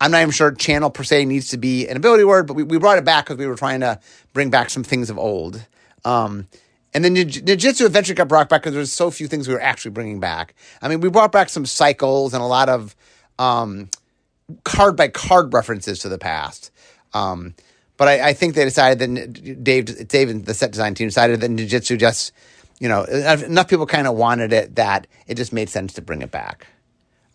I'm 0.00 0.10
not 0.10 0.20
even 0.20 0.32
sure 0.32 0.52
channel 0.52 0.90
per 0.90 1.04
se 1.04 1.24
needs 1.24 1.48
to 1.48 1.56
be 1.56 1.88
an 1.88 1.96
ability 1.96 2.24
word, 2.24 2.46
but 2.46 2.54
we, 2.54 2.62
we 2.62 2.78
brought 2.78 2.98
it 2.98 3.04
back 3.04 3.26
because 3.26 3.38
we 3.38 3.46
were 3.46 3.54
trying 3.54 3.80
to 3.80 4.00
bring 4.32 4.50
back 4.50 4.70
some 4.70 4.82
things 4.82 5.08
of 5.08 5.18
old. 5.18 5.64
Um, 6.04 6.46
and 6.92 7.04
then 7.04 7.14
Ninjutsu 7.14 7.86
eventually 7.86 8.14
got 8.14 8.28
brought 8.28 8.48
back 8.48 8.62
because 8.62 8.74
there's 8.74 8.92
so 8.92 9.10
few 9.10 9.26
things 9.26 9.48
we 9.48 9.54
were 9.54 9.60
actually 9.60 9.92
bringing 9.92 10.20
back. 10.20 10.54
I 10.82 10.88
mean, 10.88 11.00
we 11.00 11.08
brought 11.08 11.32
back 11.32 11.48
some 11.48 11.66
cycles 11.66 12.34
and 12.34 12.42
a 12.42 12.46
lot 12.46 12.68
of 12.68 12.94
um, 13.38 13.88
card 14.64 14.96
by 14.96 15.08
card 15.08 15.52
references 15.52 15.98
to 16.00 16.08
the 16.08 16.18
past. 16.18 16.70
Um, 17.12 17.54
but 17.96 18.08
I, 18.08 18.28
I, 18.28 18.32
think 18.32 18.54
they 18.54 18.64
decided 18.64 18.98
that 18.98 19.62
Dave, 19.62 20.08
Dave 20.08 20.28
and 20.28 20.44
the 20.44 20.54
set 20.54 20.72
design 20.72 20.94
team 20.94 21.06
decided 21.06 21.40
that 21.40 21.50
Ninjutsu 21.50 21.98
just, 21.98 22.32
you 22.80 22.88
know, 22.88 23.04
enough 23.04 23.68
people 23.68 23.86
kind 23.86 24.08
of 24.08 24.16
wanted 24.16 24.52
it 24.52 24.74
that 24.74 25.06
it 25.28 25.36
just 25.36 25.52
made 25.52 25.68
sense 25.68 25.92
to 25.94 26.02
bring 26.02 26.22
it 26.22 26.32
back. 26.32 26.66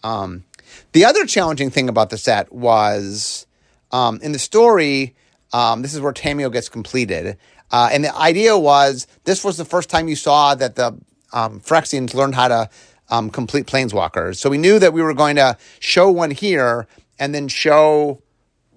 Um, 0.03 0.43
the 0.91 1.05
other 1.05 1.25
challenging 1.25 1.69
thing 1.69 1.88
about 1.88 2.09
the 2.09 2.17
set 2.17 2.51
was 2.51 3.47
um, 3.91 4.19
in 4.21 4.33
the 4.33 4.39
story, 4.39 5.15
Um, 5.51 5.81
this 5.81 5.93
is 5.93 6.01
where 6.01 6.13
Tamiyo 6.13 6.51
gets 6.51 6.69
completed. 6.69 7.38
Uh, 7.71 7.89
and 7.91 8.03
the 8.03 8.15
idea 8.15 8.57
was 8.57 9.07
this 9.23 9.43
was 9.43 9.57
the 9.57 9.65
first 9.65 9.89
time 9.89 10.07
you 10.07 10.15
saw 10.15 10.55
that 10.55 10.75
the 10.75 10.97
um, 11.33 11.59
Phyrexians 11.62 12.13
learned 12.13 12.35
how 12.35 12.47
to 12.47 12.69
um, 13.09 13.29
complete 13.29 13.65
planeswalkers. 13.65 14.37
So 14.37 14.49
we 14.49 14.57
knew 14.57 14.79
that 14.79 14.93
we 14.93 15.01
were 15.01 15.13
going 15.13 15.35
to 15.37 15.57
show 15.79 16.09
one 16.09 16.31
here 16.31 16.87
and 17.17 17.33
then 17.33 17.47
show. 17.47 18.21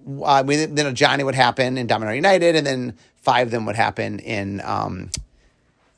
Uh, 0.05 0.43
we, 0.45 0.65
then 0.65 0.93
Ajani 0.93 1.23
would 1.23 1.35
happen 1.35 1.77
in 1.77 1.87
Dominaria 1.87 2.15
United, 2.15 2.55
and 2.55 2.67
then 2.67 2.97
five 3.15 3.47
of 3.47 3.51
them 3.51 3.65
would 3.65 3.75
happen 3.75 4.19
in 4.19 4.61
um, 4.61 5.09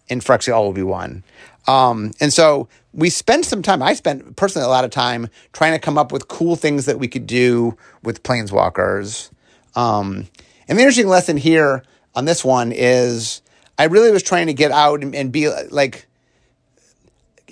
in 0.07 0.19
Phyrexia 0.19 0.55
All 0.55 0.65
will 0.65 0.73
be 0.73 0.83
one. 0.83 1.23
Um, 1.67 2.11
and 2.19 2.31
so 2.31 2.67
we 2.93 3.09
spent 3.09 3.45
some 3.45 3.61
time. 3.61 3.81
I 3.81 3.93
spent 3.93 4.35
personally 4.35 4.65
a 4.65 4.69
lot 4.69 4.85
of 4.85 4.91
time 4.91 5.29
trying 5.51 5.73
to 5.73 5.79
come 5.79 5.97
up 5.97 6.11
with 6.11 6.27
cool 6.27 6.55
things 6.55 6.85
that 6.85 6.99
we 6.99 7.07
could 7.07 7.25
do 7.25 7.75
with 8.03 8.23
planeswalkers. 8.23 9.31
Um, 9.75 10.27
and 10.67 10.77
the 10.77 10.83
interesting 10.83 11.07
lesson 11.07 11.37
here 11.37 11.83
on 12.13 12.25
this 12.25 12.45
one 12.45 12.71
is 12.71 13.41
I 13.77 13.85
really 13.85 14.11
was 14.11 14.23
trying 14.23 14.47
to 14.47 14.53
get 14.53 14.71
out 14.71 15.01
and, 15.01 15.15
and 15.15 15.31
be 15.31 15.49
like 15.69 16.07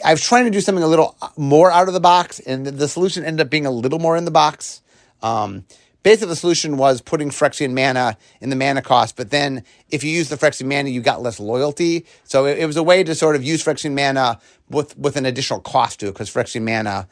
I 0.03 0.12
was 0.12 0.23
trying 0.23 0.45
to 0.45 0.51
do 0.51 0.62
something 0.62 0.84
a 0.84 0.88
little 0.88 1.15
more 1.38 1.71
out 1.71 1.88
of 1.88 1.93
the 1.93 1.99
box, 1.99 2.39
and 2.39 2.65
the, 2.65 2.71
the 2.71 2.88
solution 2.88 3.23
ended 3.23 3.45
up 3.45 3.51
being 3.51 3.65
a 3.65 3.71
little 3.71 3.99
more 3.99 4.17
in 4.17 4.25
the 4.25 4.32
box. 4.32 4.82
Um, 5.21 5.65
basically, 6.01 6.29
the 6.29 6.36
solution 6.36 6.77
was 6.77 7.01
putting 7.01 7.29
Phyrexian 7.29 7.73
mana 7.73 8.17
in 8.41 8.49
the 8.49 8.56
mana 8.56 8.82
cost, 8.82 9.15
but 9.15 9.29
then 9.29 9.63
if 9.89 10.03
you 10.03 10.12
use 10.12 10.29
the 10.29 10.36
Phyrexian 10.36 10.67
mana, 10.67 10.89
you 10.89 11.01
got 11.01 11.21
less 11.21 11.39
loyalty. 11.39 12.06
So 12.23 12.45
it, 12.45 12.60
it 12.60 12.65
was 12.65 12.77
a 12.77 12.84
way 12.84 13.03
to 13.03 13.15
sort 13.15 13.36
of 13.36 13.43
use 13.43 13.63
Phyrexian 13.63 13.93
mana 13.93 14.39
with 14.69 14.97
with 14.97 15.15
an 15.15 15.25
additional 15.25 15.60
cost 15.60 15.99
to 15.99 16.08
it, 16.08 16.13
because 16.13 16.29
Phyrexian 16.29 16.63
mana 16.63 17.08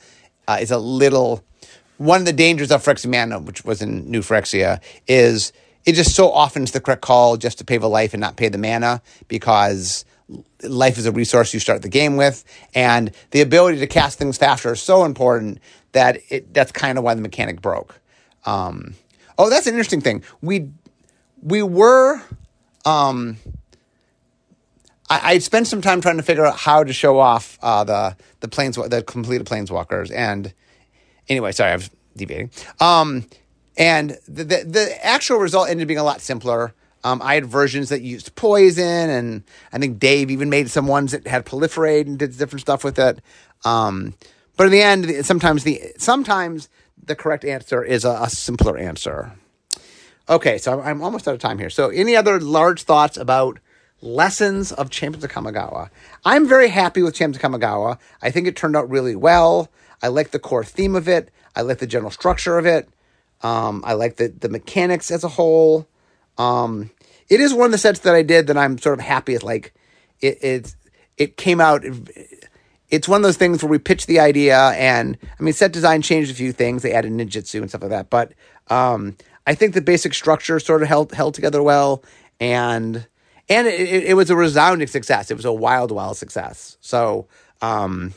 uh, 0.47 0.57
is 0.59 0.71
a 0.71 0.77
little. 0.77 1.43
One 1.97 2.21
of 2.21 2.25
the 2.25 2.33
dangers 2.33 2.71
of 2.71 2.83
Phyrexian 2.83 3.11
mana, 3.11 3.39
which 3.39 3.63
was 3.63 3.81
in 3.81 4.09
New 4.09 4.21
Phyrexia, 4.21 4.81
is 5.07 5.53
it 5.85 5.93
just 5.93 6.15
so 6.15 6.31
often 6.31 6.63
is 6.63 6.71
the 6.71 6.81
correct 6.81 7.01
call 7.01 7.37
just 7.37 7.59
to 7.59 7.65
pay 7.65 7.77
the 7.77 7.89
life 7.89 8.13
and 8.13 8.21
not 8.21 8.37
pay 8.37 8.49
the 8.49 8.57
mana 8.57 9.01
because 9.27 10.05
life 10.63 10.97
is 10.97 11.05
a 11.05 11.11
resource 11.11 11.53
you 11.53 11.59
start 11.59 11.81
the 11.81 11.89
game 11.89 12.17
with, 12.17 12.43
and 12.73 13.11
the 13.31 13.41
ability 13.41 13.79
to 13.79 13.87
cast 13.87 14.17
things 14.17 14.37
faster 14.37 14.73
is 14.73 14.81
so 14.81 15.05
important 15.05 15.59
that 15.91 16.19
it 16.29 16.53
that's 16.53 16.71
kind 16.71 16.97
of 16.97 17.03
why 17.03 17.13
the 17.13 17.21
mechanic 17.21 17.61
broke. 17.61 17.99
Um, 18.45 18.95
oh, 19.37 19.49
that's 19.49 19.67
an 19.67 19.73
interesting 19.73 20.01
thing. 20.01 20.23
We 20.41 20.69
we 21.41 21.63
were. 21.63 22.21
Um, 22.85 23.37
I, 25.13 25.39
spent 25.39 25.67
some 25.67 25.81
time 25.81 25.99
trying 25.99 26.15
to 26.17 26.23
figure 26.23 26.45
out 26.45 26.57
how 26.57 26.85
to 26.85 26.93
show 26.93 27.19
off 27.19 27.59
uh, 27.61 27.83
the 27.83 28.15
the 28.39 28.47
planes 28.47 28.77
the 28.77 29.03
completed 29.03 29.45
planeswalkers, 29.45 30.09
and 30.09 30.53
anyway, 31.27 31.51
sorry, 31.51 31.71
I 31.71 31.75
was 31.75 31.89
deviating. 32.15 32.51
Um, 32.79 33.25
and 33.77 34.17
the, 34.27 34.43
the, 34.43 34.63
the 34.65 35.05
actual 35.05 35.37
result 35.37 35.69
ended 35.69 35.85
up 35.85 35.87
being 35.87 35.97
a 35.97 36.03
lot 36.03 36.21
simpler. 36.21 36.73
Um, 37.03 37.21
I 37.21 37.35
had 37.35 37.45
versions 37.45 37.89
that 37.89 38.01
used 38.01 38.35
poison, 38.35 39.09
and 39.09 39.43
I 39.73 39.79
think 39.79 39.99
Dave 39.99 40.29
even 40.31 40.49
made 40.49 40.69
some 40.69 40.87
ones 40.87 41.11
that 41.11 41.27
had 41.27 41.45
proliferate 41.45 42.05
and 42.05 42.19
did 42.19 42.37
different 42.37 42.61
stuff 42.61 42.83
with 42.83 42.99
it. 42.99 43.19
Um, 43.65 44.13
but 44.57 44.65
in 44.65 44.71
the 44.71 44.81
end, 44.81 45.25
sometimes 45.25 45.63
the 45.63 45.81
sometimes 45.97 46.69
the 47.03 47.15
correct 47.15 47.45
answer 47.45 47.83
is 47.83 48.05
a, 48.05 48.11
a 48.21 48.29
simpler 48.29 48.77
answer. 48.77 49.33
Okay, 50.29 50.57
so 50.57 50.79
I'm, 50.79 50.87
I'm 50.87 51.01
almost 51.01 51.27
out 51.27 51.33
of 51.33 51.39
time 51.39 51.57
here. 51.57 51.69
So, 51.69 51.89
any 51.89 52.15
other 52.15 52.39
large 52.39 52.83
thoughts 52.83 53.17
about 53.17 53.59
lessons 54.01 54.71
of 54.71 54.89
Champions 54.89 55.23
of 55.23 55.31
Kamigawa? 55.31 55.89
I'm 56.23 56.47
very 56.47 56.69
happy 56.69 57.01
with 57.01 57.15
Champions 57.15 57.43
of 57.43 57.51
Kamigawa. 57.51 57.97
I 58.21 58.31
think 58.31 58.47
it 58.47 58.55
turned 58.55 58.75
out 58.75 58.89
really 58.89 59.15
well. 59.15 59.69
I 60.01 60.07
like 60.07 60.31
the 60.31 60.39
core 60.39 60.63
theme 60.63 60.95
of 60.95 61.07
it. 61.07 61.29
I 61.55 61.61
like 61.61 61.79
the 61.79 61.87
general 61.87 62.11
structure 62.11 62.57
of 62.57 62.65
it. 62.65 62.87
Um, 63.41 63.83
I 63.85 63.93
like 63.93 64.17
the 64.17 64.27
the 64.27 64.49
mechanics 64.49 65.11
as 65.11 65.23
a 65.23 65.27
whole. 65.27 65.87
Um, 66.41 66.89
it 67.29 67.39
is 67.39 67.53
one 67.53 67.67
of 67.67 67.71
the 67.71 67.77
sets 67.77 67.99
that 67.99 68.15
I 68.15 68.23
did 68.23 68.47
that 68.47 68.57
I'm 68.57 68.77
sort 68.77 68.99
of 68.99 69.05
happy 69.05 69.33
with. 69.33 69.43
Like 69.43 69.73
it, 70.21 70.37
it, 70.41 70.75
it 71.17 71.37
came 71.37 71.61
out. 71.61 71.83
It's 72.89 73.07
one 73.07 73.21
of 73.21 73.23
those 73.23 73.37
things 73.37 73.63
where 73.63 73.69
we 73.69 73.77
pitched 73.77 74.07
the 74.07 74.19
idea, 74.19 74.57
and 74.71 75.17
I 75.39 75.43
mean, 75.43 75.53
set 75.53 75.71
design 75.71 76.01
changed 76.01 76.31
a 76.31 76.33
few 76.33 76.51
things. 76.51 76.81
They 76.81 76.93
added 76.93 77.11
ninjutsu 77.11 77.61
and 77.61 77.69
stuff 77.69 77.81
like 77.81 77.91
that, 77.91 78.09
but 78.09 78.33
um, 78.69 79.15
I 79.47 79.55
think 79.55 79.73
the 79.73 79.81
basic 79.81 80.13
structure 80.13 80.59
sort 80.59 80.81
of 80.81 80.89
held 80.89 81.13
held 81.13 81.33
together 81.33 81.63
well, 81.63 82.03
and 82.39 83.07
and 83.47 83.67
it, 83.67 83.79
it, 83.79 84.03
it 84.05 84.13
was 84.15 84.29
a 84.29 84.35
resounding 84.35 84.87
success. 84.87 85.31
It 85.31 85.35
was 85.35 85.45
a 85.45 85.53
wild, 85.53 85.91
wild 85.91 86.17
success. 86.17 86.77
So, 86.81 87.27
um, 87.61 88.13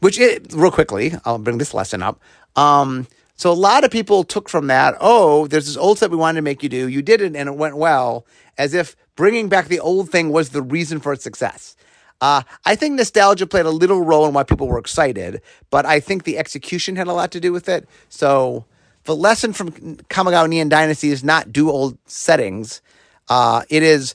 which 0.00 0.18
it 0.18 0.52
real 0.52 0.70
quickly, 0.70 1.14
I'll 1.24 1.38
bring 1.38 1.58
this 1.58 1.72
lesson 1.72 2.02
up. 2.02 2.20
Um, 2.56 3.06
so 3.36 3.50
a 3.50 3.54
lot 3.54 3.84
of 3.84 3.90
people 3.90 4.24
took 4.24 4.48
from 4.48 4.68
that, 4.68 4.96
oh, 5.00 5.46
there's 5.46 5.66
this 5.66 5.76
old 5.76 5.98
set 5.98 6.10
we 6.10 6.16
wanted 6.16 6.36
to 6.36 6.42
make 6.42 6.62
you 6.62 6.68
do. 6.68 6.88
You 6.88 7.02
did 7.02 7.20
it 7.20 7.34
and 7.34 7.48
it 7.48 7.56
went 7.56 7.76
well, 7.76 8.26
as 8.56 8.74
if 8.74 8.96
bringing 9.16 9.48
back 9.48 9.68
the 9.68 9.80
old 9.80 10.10
thing 10.10 10.30
was 10.30 10.50
the 10.50 10.62
reason 10.62 11.00
for 11.00 11.12
its 11.12 11.24
success. 11.24 11.76
Uh, 12.20 12.42
I 12.64 12.76
think 12.76 12.94
nostalgia 12.94 13.46
played 13.46 13.66
a 13.66 13.70
little 13.70 14.02
role 14.02 14.26
in 14.26 14.34
why 14.34 14.44
people 14.44 14.68
were 14.68 14.78
excited, 14.78 15.42
but 15.70 15.84
I 15.84 16.00
think 16.00 16.24
the 16.24 16.38
execution 16.38 16.96
had 16.96 17.08
a 17.08 17.12
lot 17.12 17.32
to 17.32 17.40
do 17.40 17.52
with 17.52 17.68
it. 17.68 17.88
So 18.08 18.64
the 19.02 19.16
lesson 19.16 19.52
from 19.52 19.72
Kamigawa 19.72 20.48
Neon 20.48 20.68
Dynasty 20.68 21.10
is 21.10 21.24
not 21.24 21.52
do 21.52 21.70
old 21.70 21.98
settings. 22.06 22.80
Uh, 23.28 23.62
it 23.68 23.82
is 23.82 24.14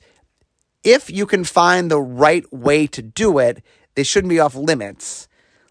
if 0.84 1.10
you 1.10 1.26
can 1.26 1.44
find 1.44 1.92
the 1.92 2.02
right 2.02 2.52
way 2.54 2.88
to 2.88 3.02
do 3.02 3.38
it, 3.38 3.62
they 3.96 4.04
shouldn't 4.04 4.30
be 4.30 4.40
off 4.40 4.56
limits. 4.56 5.28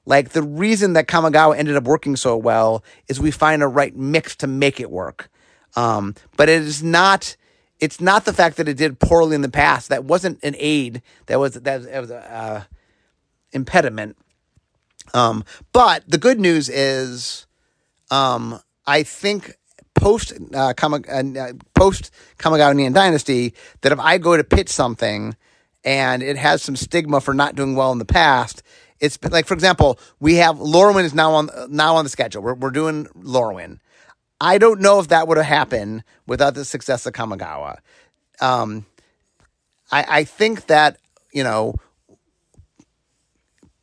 Like 0.08 0.30
the 0.30 0.42
reason 0.42 0.94
that 0.94 1.06
Kamigawa 1.06 1.54
ended 1.54 1.76
up 1.76 1.84
working 1.84 2.16
so 2.16 2.34
well 2.34 2.82
is 3.08 3.20
we 3.20 3.30
find 3.30 3.62
a 3.62 3.68
right 3.68 3.94
mix 3.94 4.34
to 4.36 4.46
make 4.46 4.80
it 4.80 4.90
work. 4.90 5.28
Um, 5.76 6.14
but 6.38 6.48
it 6.48 6.62
is 6.62 6.82
not. 6.82 7.36
It's 7.78 8.00
not 8.00 8.24
the 8.24 8.32
fact 8.32 8.56
that 8.56 8.68
it 8.68 8.78
did 8.78 8.98
poorly 8.98 9.34
in 9.34 9.42
the 9.42 9.50
past. 9.50 9.90
That 9.90 10.04
wasn't 10.04 10.42
an 10.42 10.56
aid. 10.58 11.02
That 11.26 11.38
was 11.38 11.54
that 11.54 11.76
was, 11.76 11.86
that 11.86 12.00
was 12.00 12.10
a 12.10 12.34
uh, 12.34 12.62
impediment. 13.52 14.16
Um, 15.12 15.44
but 15.74 16.04
the 16.08 16.18
good 16.18 16.40
news 16.40 16.70
is, 16.70 17.46
um, 18.10 18.60
I 18.86 19.02
think 19.02 19.56
post 19.94 20.32
uh, 20.54 20.72
uh, 20.72 21.52
post 21.74 22.10
Kamigawa 22.38 22.74
Neon 22.74 22.94
Dynasty 22.94 23.52
that 23.82 23.92
if 23.92 24.00
I 24.00 24.16
go 24.16 24.38
to 24.38 24.42
pitch 24.42 24.70
something 24.70 25.36
and 25.84 26.22
it 26.22 26.38
has 26.38 26.62
some 26.62 26.76
stigma 26.76 27.20
for 27.20 27.34
not 27.34 27.54
doing 27.54 27.74
well 27.76 27.92
in 27.92 27.98
the 27.98 28.04
past, 28.04 28.62
it's 29.00 29.18
like, 29.30 29.46
for 29.46 29.54
example, 29.54 29.98
we 30.20 30.36
have 30.36 30.56
Lorwyn 30.56 31.04
is 31.04 31.14
now 31.14 31.32
on 31.32 31.50
now 31.68 31.96
on 31.96 32.04
the 32.04 32.10
schedule. 32.10 32.42
We're 32.42 32.54
we're 32.54 32.70
doing 32.70 33.06
Lorwyn. 33.16 33.78
I 34.40 34.58
don't 34.58 34.80
know 34.80 35.00
if 35.00 35.08
that 35.08 35.26
would 35.28 35.36
have 35.36 35.46
happened 35.46 36.04
without 36.26 36.54
the 36.54 36.64
success 36.64 37.06
of 37.06 37.12
Kamigawa. 37.12 37.78
Um, 38.40 38.86
I 39.90 40.04
I 40.08 40.24
think 40.24 40.66
that 40.66 40.98
you 41.32 41.44
know 41.44 41.74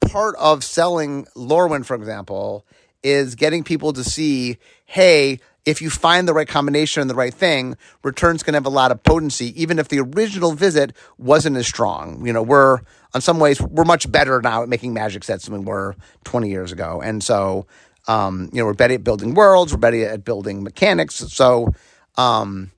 part 0.01 0.35
of 0.37 0.63
selling 0.63 1.25
Lorwyn, 1.35 1.85
for 1.85 1.95
example, 1.95 2.65
is 3.03 3.35
getting 3.35 3.63
people 3.63 3.93
to 3.93 4.03
see, 4.03 4.57
hey, 4.85 5.39
if 5.65 5.81
you 5.81 5.89
find 5.89 6.27
the 6.27 6.33
right 6.33 6.47
combination 6.47 7.01
and 7.01 7.09
the 7.09 7.15
right 7.15 7.33
thing, 7.33 7.75
returns 8.03 8.43
can 8.43 8.53
have 8.53 8.65
a 8.65 8.69
lot 8.69 8.91
of 8.91 9.01
potency, 9.03 9.59
even 9.61 9.79
if 9.79 9.87
the 9.87 9.99
original 9.99 10.53
visit 10.53 10.93
wasn't 11.17 11.57
as 11.57 11.67
strong. 11.67 12.25
You 12.25 12.33
know, 12.33 12.43
we're 12.43 12.79
in 13.13 13.21
some 13.21 13.39
ways 13.39 13.59
we're 13.61 13.83
much 13.83 14.09
better 14.11 14.41
now 14.41 14.63
at 14.63 14.69
making 14.69 14.93
magic 14.93 15.23
sets 15.23 15.45
than 15.45 15.59
we 15.59 15.65
were 15.65 15.95
20 16.23 16.49
years 16.49 16.71
ago, 16.71 17.01
and 17.01 17.23
so 17.23 17.65
um, 18.07 18.49
you 18.53 18.59
know 18.59 18.65
we're 18.65 18.73
better 18.73 18.93
at 18.93 19.03
building 19.03 19.33
worlds, 19.33 19.73
we're 19.73 19.79
better 19.79 20.07
at 20.07 20.23
building 20.23 20.63
mechanics. 20.63 21.15
So 21.15 21.73
um, 22.17 22.71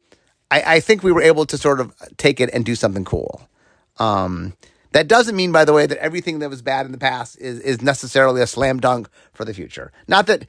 I, 0.50 0.76
I, 0.76 0.80
think 0.80 1.04
we 1.04 1.12
were 1.12 1.22
able 1.22 1.46
to 1.46 1.58
sort 1.58 1.80
of 1.80 1.94
take 2.18 2.40
it 2.40 2.50
and 2.54 2.66
do 2.66 2.76
something 2.76 3.06
cool. 3.06 3.48
Um, 4.00 4.54
that 4.94 5.08
doesn't 5.08 5.36
mean, 5.36 5.52
by 5.52 5.66
the 5.66 5.74
way, 5.74 5.86
that 5.86 5.98
everything 5.98 6.40
that 6.40 6.50
was 6.50 6.62
bad 6.62 6.86
in 6.86 6.92
the 6.92 6.98
past 6.98 7.38
is, 7.40 7.60
is 7.60 7.82
necessarily 7.82 8.42
a 8.42 8.48
slam 8.48 8.80
dunk 8.80 9.10
for 9.34 9.46
the 9.46 9.54
future. 9.54 9.92
Not 10.08 10.28
that 10.28 10.48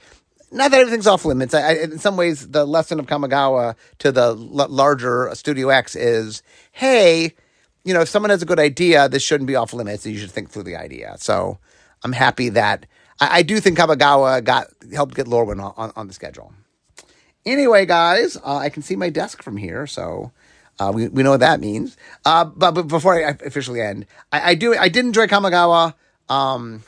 not 0.51 0.71
that 0.71 0.81
everything's 0.81 1.07
off 1.07 1.25
limits. 1.25 1.55
I, 1.55 1.61
I, 1.61 1.73
in 1.75 1.99
some 1.99 2.17
ways, 2.17 2.49
the 2.49 2.65
lesson 2.65 2.99
of 2.99 3.07
Kamigawa 3.07 3.77
to 3.99 4.13
the 4.13 4.29
l- 4.29 4.69
larger 4.69 5.31
Studio 5.35 5.69
X 5.69 5.95
is, 5.97 6.43
hey, 6.73 7.35
you 7.85 7.95
know, 7.95 8.01
if 8.01 8.09
someone 8.09 8.31
has 8.31 8.43
a 8.43 8.47
good 8.47 8.59
idea, 8.59 9.09
this 9.09 9.23
shouldn't 9.23 9.47
be 9.49 9.57
off 9.57 9.73
limits. 9.73 10.07
You 10.07 10.19
should 10.19 10.31
think 10.31 10.51
through 10.51 10.65
the 10.65 10.77
idea. 10.77 11.17
So 11.19 11.59
I'm 12.05 12.13
happy 12.13 12.51
that 12.51 12.87
I, 13.21 13.39
I 13.39 13.43
do 13.43 13.61
think 13.61 13.79
Kamigawa 13.79 14.43
got 14.45 14.69
helped 14.93 15.15
get 15.15 15.27
Lorwyn 15.27 15.63
on, 15.63 15.75
on, 15.77 15.93
on 15.97 16.07
the 16.07 16.15
schedule. 16.15 16.53
Anyway, 17.47 17.87
guys, 17.87 18.37
uh, 18.37 18.57
I 18.57 18.69
can 18.69 18.83
see 18.83 18.97
my 18.97 19.11
desk 19.11 19.43
from 19.43 19.57
here, 19.57 19.87
so 19.87 20.33
uh, 20.79 20.93
we 20.95 21.09
we 21.09 21.23
know 21.23 21.31
what 21.31 21.41
that 21.41 21.61
means. 21.61 21.97
Uh, 22.25 22.45
but, 22.45 22.73
but 22.73 22.89
before 22.89 23.15
I 23.15 23.37
officially 23.45 23.81
end, 23.81 24.07
I, 24.31 24.51
I 24.51 24.55
do 24.55 24.75
I 24.77 24.89
did 24.89 25.05
enjoy 25.07 25.27
Kamigawa. 25.27 25.95
Um, 26.29 26.83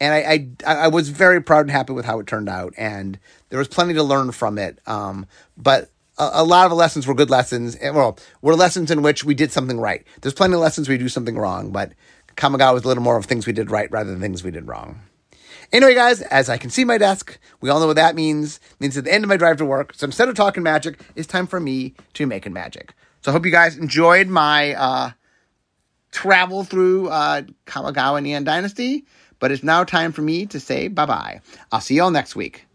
and 0.00 0.14
I, 0.14 0.48
I, 0.66 0.76
I 0.84 0.88
was 0.88 1.08
very 1.08 1.42
proud 1.42 1.62
and 1.62 1.70
happy 1.70 1.92
with 1.92 2.04
how 2.04 2.20
it 2.20 2.26
turned 2.26 2.48
out, 2.48 2.72
and 2.76 3.18
there 3.48 3.58
was 3.58 3.68
plenty 3.68 3.94
to 3.94 4.02
learn 4.02 4.32
from 4.32 4.58
it. 4.58 4.78
Um, 4.86 5.26
but 5.56 5.90
a, 6.18 6.30
a, 6.34 6.44
lot 6.44 6.64
of 6.64 6.70
the 6.70 6.76
lessons 6.76 7.06
were 7.06 7.14
good 7.14 7.30
lessons, 7.30 7.74
and 7.76 7.96
well, 7.96 8.18
were 8.40 8.54
lessons 8.54 8.90
in 8.90 9.02
which 9.02 9.24
we 9.24 9.34
did 9.34 9.52
something 9.52 9.80
right. 9.80 10.06
There's 10.20 10.34
plenty 10.34 10.54
of 10.54 10.60
lessons 10.60 10.88
we 10.88 10.98
do 10.98 11.08
something 11.08 11.36
wrong, 11.36 11.70
but 11.70 11.92
Kamigawa 12.36 12.74
was 12.74 12.84
a 12.84 12.88
little 12.88 13.02
more 13.02 13.16
of 13.16 13.26
things 13.26 13.46
we 13.46 13.52
did 13.52 13.70
right 13.70 13.90
rather 13.90 14.10
than 14.10 14.20
things 14.20 14.44
we 14.44 14.50
did 14.50 14.68
wrong. 14.68 15.00
Anyway, 15.70 15.94
guys, 15.94 16.22
as 16.22 16.48
I 16.48 16.56
can 16.56 16.70
see 16.70 16.84
my 16.84 16.96
desk, 16.96 17.38
we 17.60 17.68
all 17.68 17.78
know 17.78 17.88
what 17.88 17.96
that 17.96 18.14
means. 18.14 18.56
It 18.56 18.80
means 18.80 18.96
at 18.96 19.04
the 19.04 19.12
end 19.12 19.24
of 19.24 19.28
my 19.28 19.36
drive 19.36 19.58
to 19.58 19.66
work. 19.66 19.92
So 19.94 20.06
instead 20.06 20.28
of 20.28 20.34
talking 20.34 20.62
magic, 20.62 21.00
it's 21.14 21.26
time 21.26 21.46
for 21.46 21.60
me 21.60 21.94
to 22.14 22.26
making 22.26 22.54
magic. 22.54 22.94
So 23.20 23.30
I 23.30 23.32
hope 23.32 23.44
you 23.44 23.52
guys 23.52 23.76
enjoyed 23.76 24.28
my 24.28 24.74
uh, 24.74 25.10
travel 26.10 26.64
through 26.64 27.08
uh, 27.08 27.42
Kamigawa 27.66 28.22
Neon 28.22 28.44
Dynasty. 28.44 29.04
But 29.40 29.52
it's 29.52 29.62
now 29.62 29.84
time 29.84 30.12
for 30.12 30.22
me 30.22 30.46
to 30.46 30.60
say 30.60 30.88
bye 30.88 31.06
bye. 31.06 31.40
I'll 31.72 31.80
see 31.80 31.96
y'all 31.96 32.10
next 32.10 32.36
week. 32.36 32.67